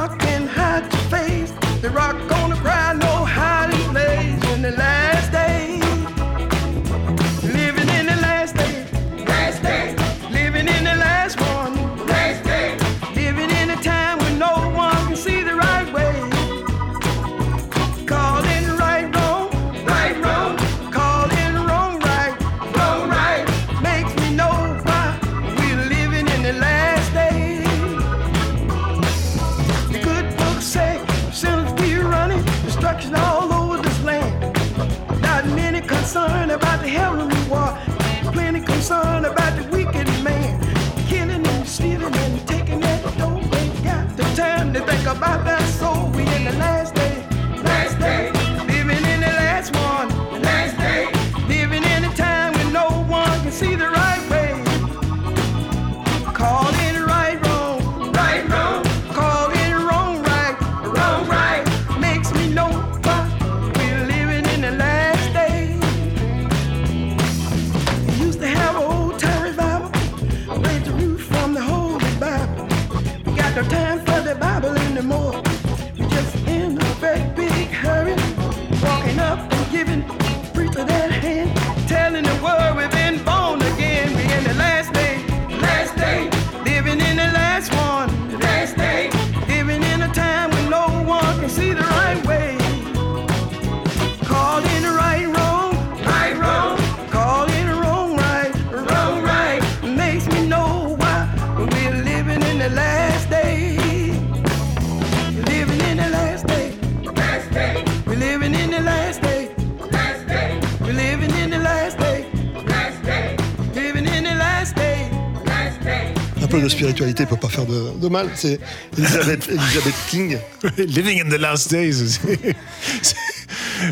We're 108.15 108.19
living 108.39 108.53
in 108.53 108.69
the 108.71 108.81
last 108.81 109.21
day, 109.21 109.49
last 109.91 110.25
day. 110.27 110.59
We're 110.81 110.93
living 110.93 111.31
in 111.43 111.49
the 111.49 111.57
last 111.59 111.97
day, 111.97 112.25
last 112.65 113.03
day. 113.03 113.35
Living 113.75 114.05
in 114.07 114.23
the 114.23 114.35
last 114.37 114.73
day, 114.75 115.09
last 115.45 115.81
day. 115.83 116.13
Un 116.41 116.47
peu 116.47 116.61
de 116.61 116.69
spiritualité 116.69 117.25
peut 117.25 117.35
pas 117.35 117.49
faire 117.49 117.65
de, 117.65 117.99
de 117.99 118.07
mal. 118.07 118.29
C'est 118.35 118.59
Elizabeth, 118.97 119.47
Elizabeth 119.49 119.95
King. 120.09 120.37
Living 120.77 121.21
in 121.25 121.29
the 121.29 121.37
last 121.39 121.69
days. 121.69 122.19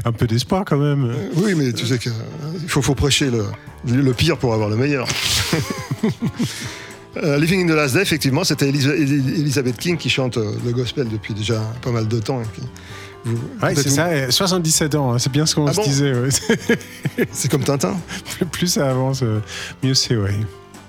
un 0.05 0.11
peu 0.13 0.25
d'espoir 0.25 0.63
quand 0.65 0.77
même. 0.77 1.13
Oui, 1.35 1.53
mais 1.55 1.73
tu 1.73 1.85
sais 1.85 1.99
qu'il 1.99 2.13
faut, 2.67 2.81
faut 2.81 2.95
prêcher 2.95 3.29
le, 3.29 3.43
le 3.85 4.13
pire 4.13 4.37
pour 4.37 4.53
avoir 4.53 4.69
le 4.69 4.77
meilleur. 4.77 5.05
Euh, 7.15 7.37
Living 7.37 7.61
in 7.63 7.67
the 7.71 7.75
Last 7.75 7.93
Day, 7.93 8.01
effectivement, 8.01 8.43
c'était 8.43 8.69
Elizabeth 8.69 9.77
King 9.77 9.97
qui 9.97 10.09
chante 10.09 10.37
euh, 10.37 10.55
le 10.65 10.71
gospel 10.71 11.07
depuis 11.07 11.35
déjà 11.35 11.61
pas 11.83 11.91
mal 11.91 12.07
de 12.07 12.17
temps. 12.19 12.41
et 12.41 12.45
qui- 12.55 12.61
vous- 12.61 12.67
Ouais, 13.25 13.73
c'est 13.75 13.89
ça, 13.89 14.13
et 14.15 14.31
77 14.31 14.95
ans, 14.95 15.13
hein, 15.13 15.19
c'est 15.19 15.31
bien 15.31 15.45
ce 15.45 15.55
qu'on 15.55 15.65
Ah 15.67 15.71
se 15.73 15.77
bon 15.77 15.83
disait. 15.83 16.13
ouais. 16.13 16.29
C'est 17.31 17.49
comme 17.49 17.63
Tintin. 17.63 17.95
Plus- 18.51 18.67
ça 18.67 18.89
avance, 18.89 19.21
euh, 19.23 19.39
mieux 19.83 19.93
c'est, 19.93 20.15
ouais. 20.17 20.35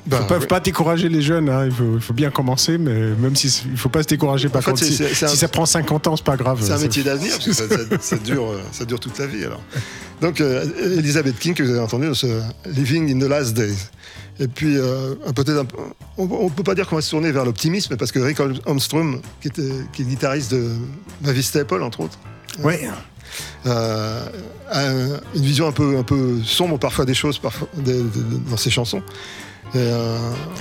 Bah, 0.06 0.18
faut 0.18 0.24
pas, 0.26 0.34
ouais. 0.34 0.40
faut 0.40 0.46
pas 0.48 0.60
décourager 0.60 1.08
les 1.08 1.22
jeunes, 1.22 1.48
hein, 1.48 1.64
il, 1.66 1.72
faut, 1.72 1.94
il 1.94 2.00
faut 2.00 2.12
bien 2.12 2.30
commencer, 2.30 2.76
mais 2.76 2.92
même 3.18 3.34
si 3.36 3.46
il 3.70 3.76
faut 3.78 3.88
pas 3.88 4.02
se 4.02 4.08
décourager 4.08 4.48
par 4.48 4.60
En 4.62 4.72
contre. 4.72 4.84
Si, 4.84 5.02
un- 5.24 5.28
ça 5.28 5.48
prend 5.48 5.64
50 5.64 6.06
ans, 6.08 6.16
c'est 6.16 6.24
pas 6.24 6.36
grave. 6.36 6.58
C'est 6.62 6.72
un 6.72 6.78
métier 6.78 7.02
d'avenir, 7.04 7.32
parce 7.32 7.46
que 7.46 7.52
ça, 7.52 7.68
ça- 7.68 7.98
ça 8.00 8.16
dure, 8.16 8.50
euh, 8.50 8.60
ça 8.72 8.84
dure 8.84 9.00
toute 9.00 9.18
la 9.18 9.26
vie. 9.26 9.44
Alors. 9.44 9.62
Donc, 10.20 10.40
euh, 10.40 10.64
Elizabeth 10.98 11.38
King, 11.38 11.54
que 11.54 11.62
vous 11.62 11.70
avez 11.70 11.80
entendu, 11.80 12.06
dans 12.08 12.14
ce 12.14 12.26
Living 12.66 13.14
in 13.14 13.18
the 13.24 13.28
Last 13.28 13.54
Days. 13.54 13.76
Et 14.40 14.48
puis, 14.48 14.76
euh, 14.76 15.14
peut-être, 15.34 15.64
on 16.18 16.26
ne 16.44 16.48
peut 16.50 16.64
pas 16.64 16.74
dire 16.74 16.88
qu'on 16.88 16.96
va 16.96 17.02
se 17.02 17.10
tourner 17.10 17.30
vers 17.30 17.44
l'optimisme, 17.44 17.96
parce 17.96 18.10
que 18.10 18.18
Rick 18.18 18.38
Armstrong, 18.66 19.20
qui, 19.40 19.48
était, 19.48 19.62
qui 19.92 20.02
est 20.02 20.04
guitariste 20.06 20.50
de 20.52 20.72
Mavis 21.22 21.44
Staple, 21.44 21.82
entre 21.82 22.00
autres, 22.00 22.18
Ouais. 22.62 22.88
euh, 23.66 24.20
a 24.70 24.82
une 25.34 25.42
vision 25.42 25.68
un 25.68 25.72
peu, 25.72 25.96
un 25.98 26.02
peu 26.02 26.40
sombre 26.44 26.78
parfois 26.78 27.04
des 27.04 27.14
choses 27.14 27.38
parfois, 27.38 27.68
de- 27.76 27.82
de- 27.82 28.00
de- 28.02 28.50
dans 28.50 28.56
ses 28.56 28.70
chansons. 28.70 29.02
Et, 29.74 29.78
euh, 29.78 30.18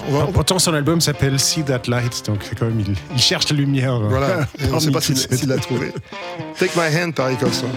on 0.08 0.12
va- 0.20 0.26
Pourtant, 0.28 0.58
son 0.60 0.74
album 0.74 1.02
s'appelle 1.02 1.40
See 1.40 1.64
That 1.64 1.82
Light, 1.88 2.24
donc 2.28 2.40
c'est 2.48 2.58
quand 2.58 2.66
même, 2.66 2.80
il, 2.80 2.96
il 3.14 3.20
cherche 3.20 3.50
la 3.50 3.58
lumière. 3.58 4.00
là. 4.00 4.08
Voilà, 4.08 4.48
et 4.60 4.72
on 4.72 4.76
ne 4.76 4.80
sait 4.80 4.92
pas 4.92 5.02
s'il 5.02 5.50
l'a 5.50 5.58
trouvé. 5.58 5.92
Take 6.60 6.72
My 6.80 6.96
Hand 6.96 7.14
par 7.14 7.28
Rick 7.28 7.42
Armstrong. 7.44 7.72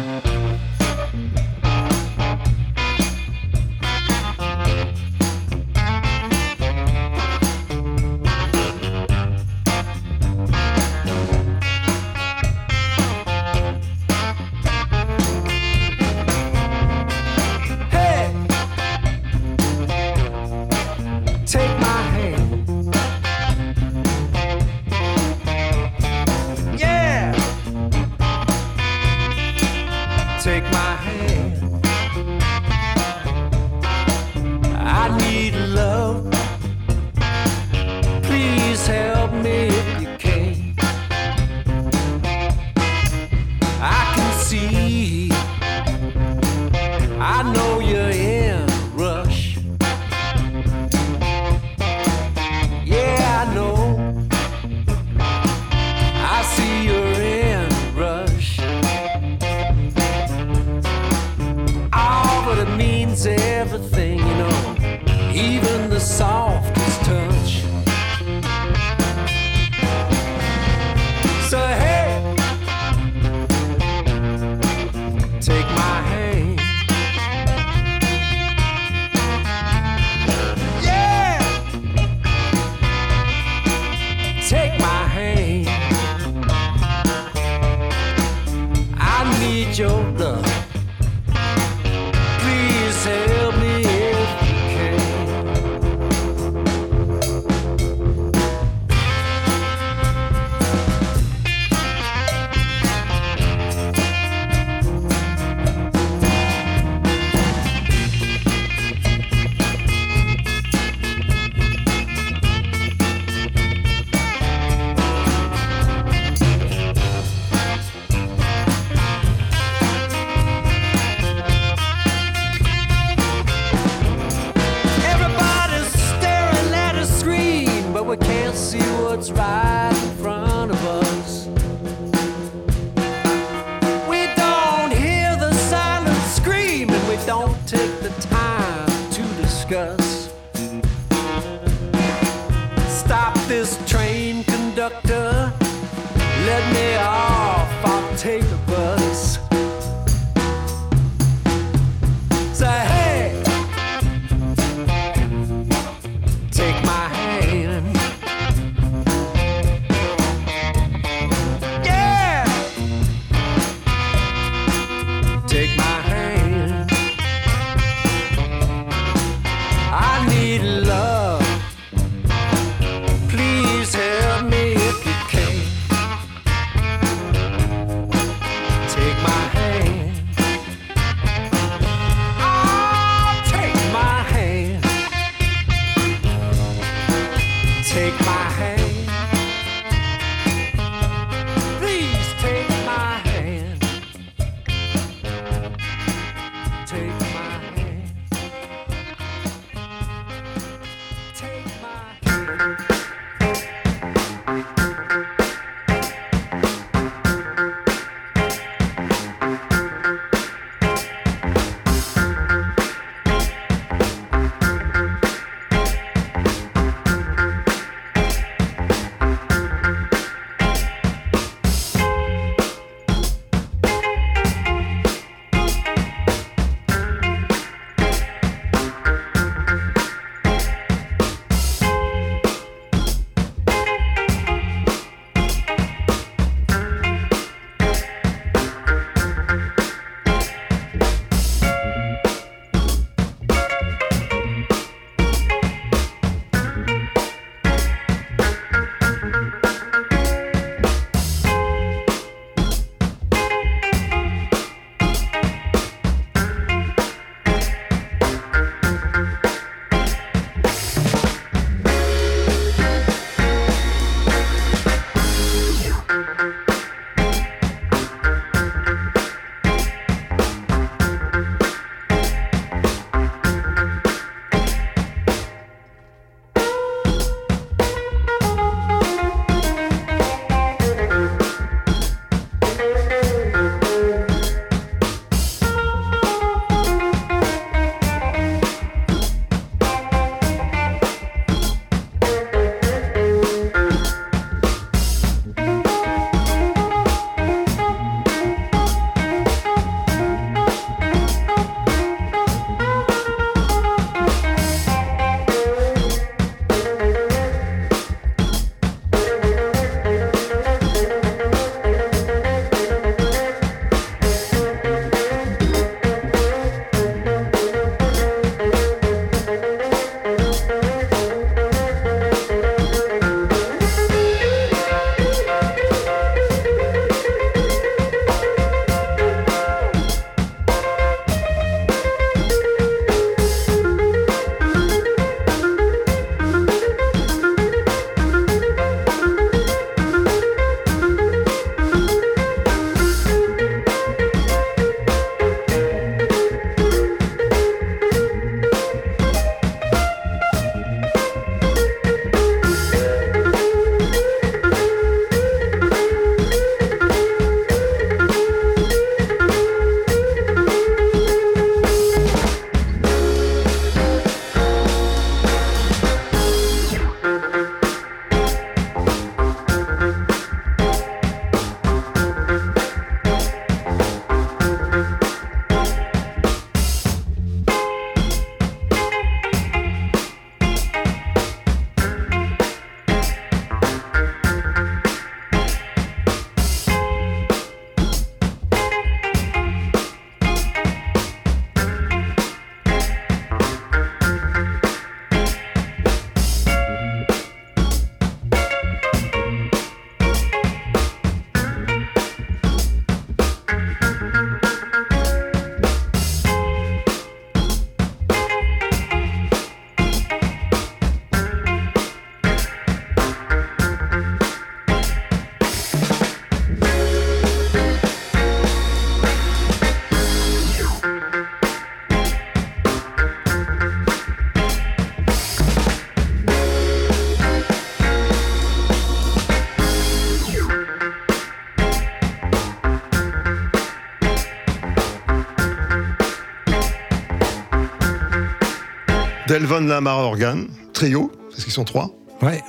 Delvon 439.59 439.87
Lamar 439.87 440.19
Organ, 440.19 440.67
trio, 440.93 441.33
parce 441.51 441.65
qu'ils 441.65 441.73
sont 441.73 441.85
trois. 441.85 442.11
Ouais. 442.43 442.63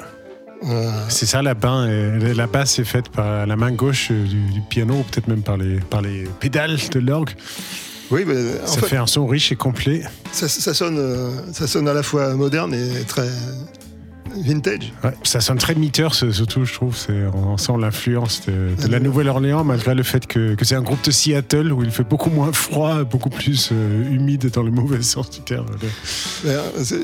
Euh, 0.63 0.89
C'est 1.09 1.25
ça, 1.25 1.41
la, 1.41 1.53
bain, 1.53 1.85
euh, 1.85 2.33
la 2.33 2.47
basse 2.47 2.79
est 2.79 2.85
faite 2.85 3.09
par 3.09 3.45
la 3.45 3.55
main 3.57 3.71
gauche 3.73 4.07
euh, 4.09 4.23
du, 4.25 4.39
du 4.53 4.61
piano, 4.61 4.93
ou 4.99 5.03
peut-être 5.03 5.27
même 5.27 5.41
par 5.41 5.57
les, 5.57 5.81
par 5.81 6.01
les 6.01 6.23
pédales 6.39 6.77
de 6.93 6.99
l'orgue. 6.99 7.31
oui, 8.09 8.23
mais 8.25 8.35
en 8.63 8.67
Ça 8.67 8.79
fait, 8.79 8.87
fait 8.87 8.95
un 8.95 9.05
son 9.05 9.27
riche 9.27 9.51
et 9.51 9.57
complet. 9.57 10.01
ça, 10.31 10.47
ça 10.47 10.73
sonne, 10.73 10.97
ça 11.51 11.67
sonne 11.67 11.89
à 11.89 11.93
la 11.93 12.03
fois 12.03 12.33
moderne 12.35 12.73
et 12.73 13.03
très 13.03 13.27
vintage. 14.47 14.93
Ouais, 15.03 15.11
ça 15.23 15.39
sonne 15.41 15.57
très 15.57 15.75
Meters, 15.75 16.23
euh, 16.23 16.31
surtout, 16.31 16.65
je 16.65 16.73
trouve. 16.73 16.95
On 17.33 17.57
sent 17.57 17.73
l'influence 17.79 18.41
de, 18.47 18.69
de 18.81 18.87
la 18.91 18.99
Nouvelle-Orléans, 18.99 19.63
malgré 19.63 19.93
le 19.93 20.03
fait 20.03 20.25
que, 20.25 20.55
que 20.55 20.65
c'est 20.65 20.75
un 20.75 20.81
groupe 20.81 21.03
de 21.03 21.11
Seattle 21.11 21.71
où 21.71 21.83
il 21.83 21.91
fait 21.91 22.03
beaucoup 22.07 22.29
moins 22.29 22.51
froid, 22.51 23.03
beaucoup 23.03 23.29
plus 23.29 23.69
euh, 23.71 24.09
humide 24.11 24.49
dans 24.51 24.63
le 24.63 24.71
mauvais 24.71 25.01
sens 25.13 25.29
du 25.29 25.41
terme. 25.41 25.67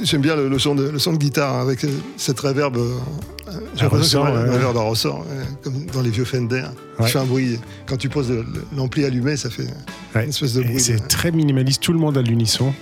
J'aime 0.04 0.22
bien 0.22 0.36
le, 0.36 0.50
le 0.50 0.60
son 0.60 0.76
de, 0.76 0.90
le 0.90 1.00
son 1.00 1.14
de 1.14 1.18
guitare 1.18 1.56
avec 1.60 1.84
euh, 1.84 1.90
cette 2.18 2.40
reverb. 2.40 2.78
euh, 2.78 2.98
J'ai 3.76 3.84
l'impression 3.84 4.24
que 4.24 4.28
ressort, 4.78 5.24
d'un 5.26 5.54
comme 5.64 5.86
dans 5.94 6.02
les 6.02 6.10
vieux 6.10 6.26
Fender. 6.26 6.64
Ouais. 7.00 7.06
Ça 7.06 7.08
fait 7.08 7.20
un 7.20 7.26
bruit. 7.26 7.60
Quand 7.86 7.98
tu 7.98 8.10
poses 8.10 8.32
l'ampli 8.76 9.06
allumé, 9.06 9.38
ça 9.38 9.50
fait 9.50 9.68
Ouais. 10.16 10.24
une 10.24 10.30
espèce 10.30 10.54
de 10.54 10.62
bruit. 10.62 10.80
c'est 10.80 11.08
très 11.08 11.32
minimaliste, 11.32 11.82
tout 11.82 11.94
le 11.94 12.00
monde 12.00 12.18
à 12.18 12.22
l'unisson. 12.22 12.74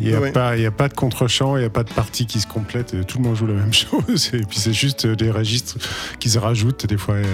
Il 0.00 0.08
n'y 0.08 0.14
a, 0.14 0.20
Ouais. 0.20 0.32
pas- 0.32 0.56
il 0.56 0.62
y 0.62 0.66
a 0.66 0.70
pas 0.70 0.88
de 0.88 0.94
contre-champ, 0.94 1.56
il 1.56 1.60
n'y 1.60 1.66
a 1.66 1.70
pas 1.70 1.84
de 1.84 1.90
partie 1.92 2.26
qui 2.26 2.40
se 2.40 2.46
complète, 2.46 3.06
tout 3.06 3.18
le 3.18 3.24
monde 3.24 3.36
joue 3.36 3.46
la 3.46 3.54
même 3.54 3.72
chose. 3.72 4.30
Et 4.32 4.38
puis 4.40 4.58
c'est 4.58 4.72
juste 4.72 5.06
des 5.06 5.30
registres 5.30 5.76
qui 6.18 6.30
se 6.30 6.38
rajoutent, 6.38 6.86
des 6.86 6.96
fois 6.96 7.16
euh, 7.16 7.24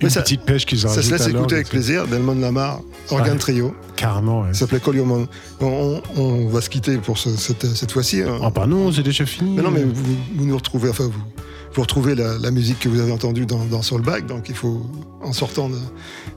une 0.00 0.08
ça- 0.10 0.22
petite 0.22 0.42
pêche 0.42 0.64
qui 0.66 0.76
se 0.78 0.86
Ça 0.88 1.02
se 1.02 1.10
laisse 1.10 1.26
écouter 1.26 1.56
avec 1.56 1.68
plaisir. 1.68 2.06
Delmon 2.06 2.34
Lamar, 2.36 2.80
Ouais. 3.10 3.36
trio. 3.36 3.74
Carrément. 3.96 4.42
ouais. 4.42 4.54
Ça 4.54 4.66
s'appelait 4.66 5.02
Mom. 5.02 5.26
On, 5.60 6.00
on 6.16 6.48
va 6.48 6.60
se 6.60 6.70
quitter 6.70 6.96
pour 6.98 7.18
ce- 7.18 7.36
cette, 7.36 7.66
cette 7.74 7.92
fois-ci. 7.92 8.22
hein. 8.22 8.38
Oh 8.42 8.50
bah 8.50 8.66
non, 8.66 8.92
c'est 8.92 9.02
déjà 9.02 9.26
fini. 9.26 9.56
Mais 9.56 9.62
non, 9.62 9.70
mais 9.70 9.82
vous, 9.84 10.04
vous 10.36 10.44
nous 10.46 10.56
retrouvez, 10.56 10.90
enfin, 10.90 11.04
vous, 11.04 11.22
vous 11.74 11.82
retrouvez 11.82 12.14
la, 12.14 12.38
la 12.38 12.50
musique 12.50 12.78
que 12.80 12.88
vous 12.88 13.00
avez 13.00 13.12
entendue 13.12 13.46
dans, 13.46 13.64
dans 13.64 13.82
Soulbag. 13.82 14.26
Donc, 14.26 14.48
il 14.48 14.54
faut, 14.54 14.86
en 15.22 15.32
sortant 15.32 15.68
de, 15.68 15.78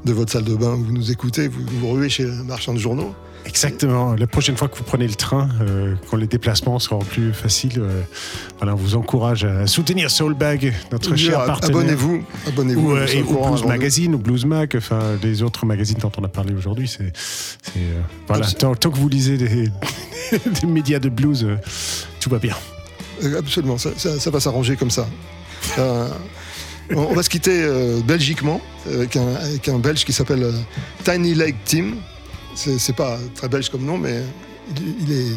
de 0.05 0.13
votre 0.13 0.31
salle 0.31 0.43
de 0.45 0.55
bain, 0.55 0.75
vous 0.75 0.91
nous 0.91 1.11
écoutez, 1.11 1.47
vous 1.47 1.61
vous 1.81 1.89
ruez 1.91 2.09
chez 2.09 2.29
un 2.29 2.43
marchand 2.43 2.73
de 2.73 2.79
journaux. 2.79 3.13
Exactement. 3.49 4.13
La 4.13 4.27
prochaine 4.27 4.55
fois 4.55 4.67
que 4.67 4.77
vous 4.77 4.83
prenez 4.83 5.07
le 5.07 5.15
train, 5.15 5.49
euh, 5.61 5.95
quand 6.09 6.17
les 6.17 6.27
déplacements 6.27 6.77
seront 6.79 6.99
plus 6.99 7.33
faciles, 7.33 7.79
euh, 7.79 8.01
voilà, 8.59 8.73
on 8.73 8.77
vous 8.77 8.95
encourage 8.95 9.43
à 9.43 9.65
soutenir 9.67 10.09
Soulbag, 10.11 10.73
notre 10.91 11.13
Dire, 11.15 11.31
cher 11.31 11.45
partenaire. 11.45 11.77
Abonnez-vous, 11.77 12.23
abonnez-vous. 12.47 12.91
Ou, 12.91 12.95
euh, 12.95 13.07
et 13.07 13.23
au 13.23 13.47
Blues 13.49 13.65
Magazine, 13.65 14.15
ou 14.15 14.17
Blues 14.19 14.45
Mag, 14.45 14.73
enfin 14.77 14.99
les 15.23 15.41
autres 15.41 15.65
magazines 15.65 15.97
dont 15.99 16.11
on 16.17 16.23
a 16.23 16.27
parlé 16.27 16.53
aujourd'hui. 16.53 16.87
C'est, 16.87 17.11
euh, 17.77 17.99
voilà. 18.27 18.45
Tant, 18.47 18.75
tant 18.75 18.91
que 18.91 18.97
vous 18.97 19.09
lisez 19.09 19.37
des, 19.37 19.67
des 20.61 20.67
médias 20.67 20.99
de 20.99 21.09
blues, 21.09 21.43
euh, 21.43 21.57
tout 22.19 22.29
va 22.29 22.37
bien. 22.39 22.55
Euh, 23.23 23.39
Absolument, 23.39 23.77
ça, 23.77 23.89
ça- 23.97 24.19
ça 24.19 24.29
va 24.29 24.39
s'arranger 24.39 24.75
comme 24.75 24.91
ça. 24.91 25.07
Euh, 25.79 26.07
on, 26.95 27.13
va 27.13 27.23
se 27.23 27.29
quitter 27.29 27.61
euh, 27.63 27.99
belgiquement 28.01 28.61
avec 28.87 29.15
un, 29.15 29.35
avec 29.35 29.67
un 29.69 29.77
belge 29.79 30.05
qui 30.05 30.13
s'appelle 30.13 30.43
euh, 30.43 30.51
Tiny 31.03 31.33
Leg 31.35 31.55
Team. 31.65 31.95
C'est 32.55 32.95
pas 32.95 33.17
très 33.35 33.47
belge 33.47 33.69
comme 33.69 33.85
nom, 33.85 33.97
mais 33.97 34.21
il, 34.77 35.03
il 35.03 35.11
est, 35.11 35.31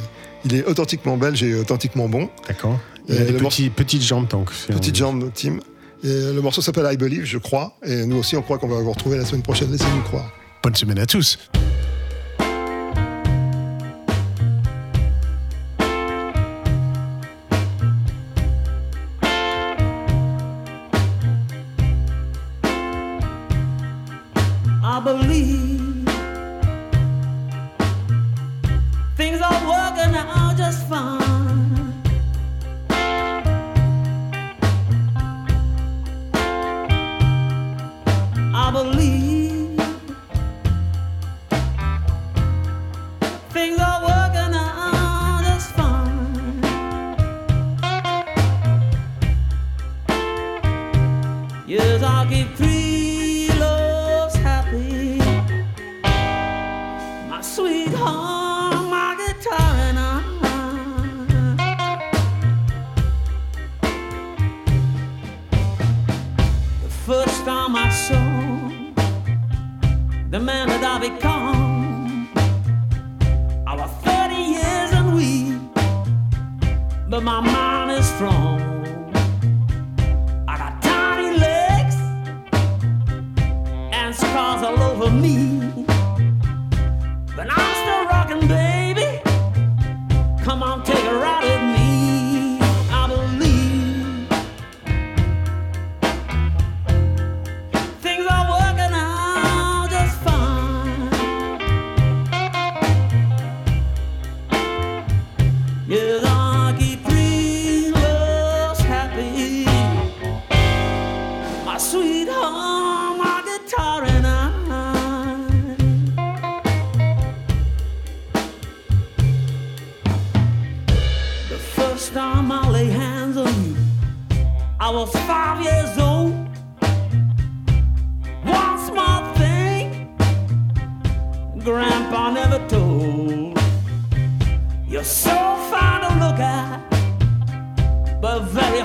il 0.45 0.55
est 0.57 0.65
authentiquement 0.65 1.17
belge 1.17 1.43
et 1.43 1.55
authentiquement 1.55 2.09
bon. 2.09 2.29
D'accord. 2.49 2.79
Il 3.09 3.17
a 3.17 3.25
des 3.25 3.33
petits, 3.33 3.71
petites 3.71 4.03
jambes 4.03 4.29
donc. 4.29 4.51
c'est- 4.53 4.73
Petite 4.73 4.97
jambe 4.97 5.33
team. 5.33 5.61
Et 6.05 6.09
le 6.09 6.41
morceau 6.41 6.63
s'appelle 6.63 6.87
I 6.93 6.97
Believe, 6.97 7.25
je 7.25 7.39
crois. 7.39 7.77
Et 7.85 8.07
nous 8.07 8.17
aussi, 8.17 8.37
on 8.37 8.43
croit 8.43 8.59
qu'on 8.59 8.69
va 8.69 8.81
vous 8.81 8.91
retrouver 8.93 9.17
la 9.17 9.25
semaine 9.25 9.43
prochaine. 9.43 9.71
Laissez-nous 9.71 10.03
croire. 10.03 10.33
Bonne 10.63 10.75
semaine 10.75 10.99
à 10.99 11.07
tous. 11.07 11.39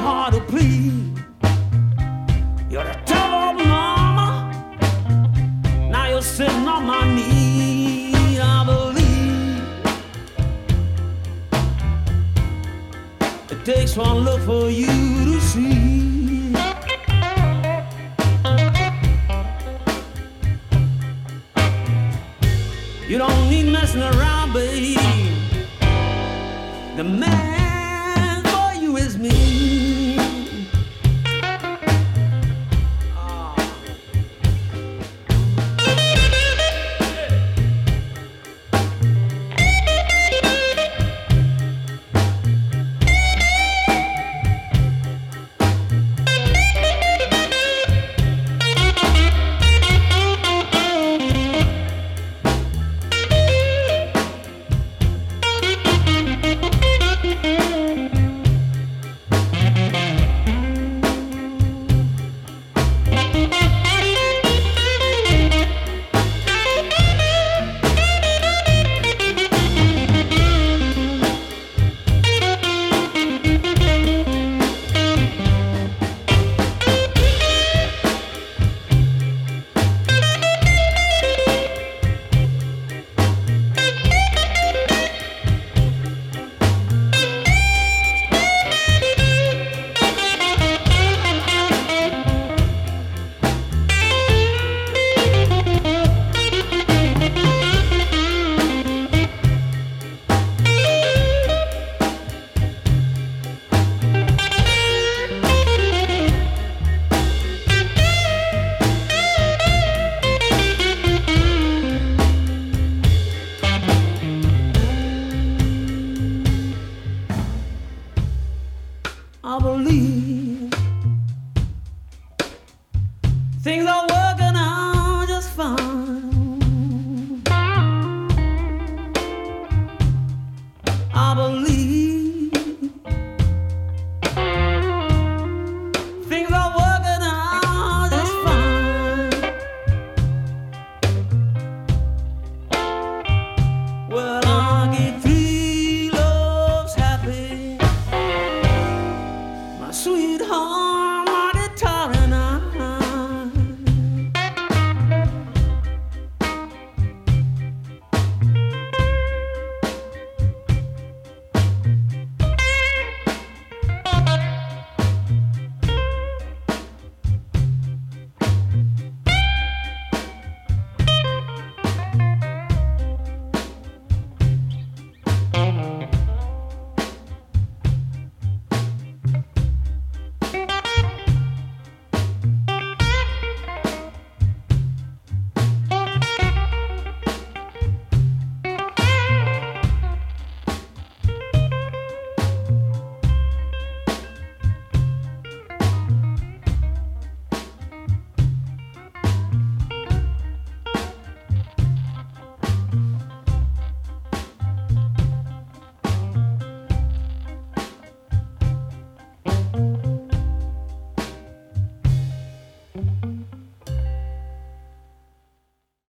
Hard 0.08 0.34
to 0.34 0.42
please. 0.52 0.94
You're 2.72 2.86
the 2.86 2.98
tough 3.06 3.56
mama. 3.74 4.28
Now 5.92 6.06
you're 6.12 6.22
sitting 6.22 6.68
on 6.76 6.86
my 6.86 7.04
knee. 7.16 8.40
I 8.40 8.58
believe 8.72 9.62
it 13.54 13.66
takes 13.66 13.98
one 13.98 14.20
look 14.28 14.42
for 14.44 14.70
you 14.70 14.96
to 15.30 15.42
see. 15.42 16.54
You 23.10 23.18
don't 23.18 23.50
need 23.50 23.68
messing 23.72 24.04
around, 24.04 24.54
baby. 24.54 24.96
The 26.96 27.04
man 27.04 27.57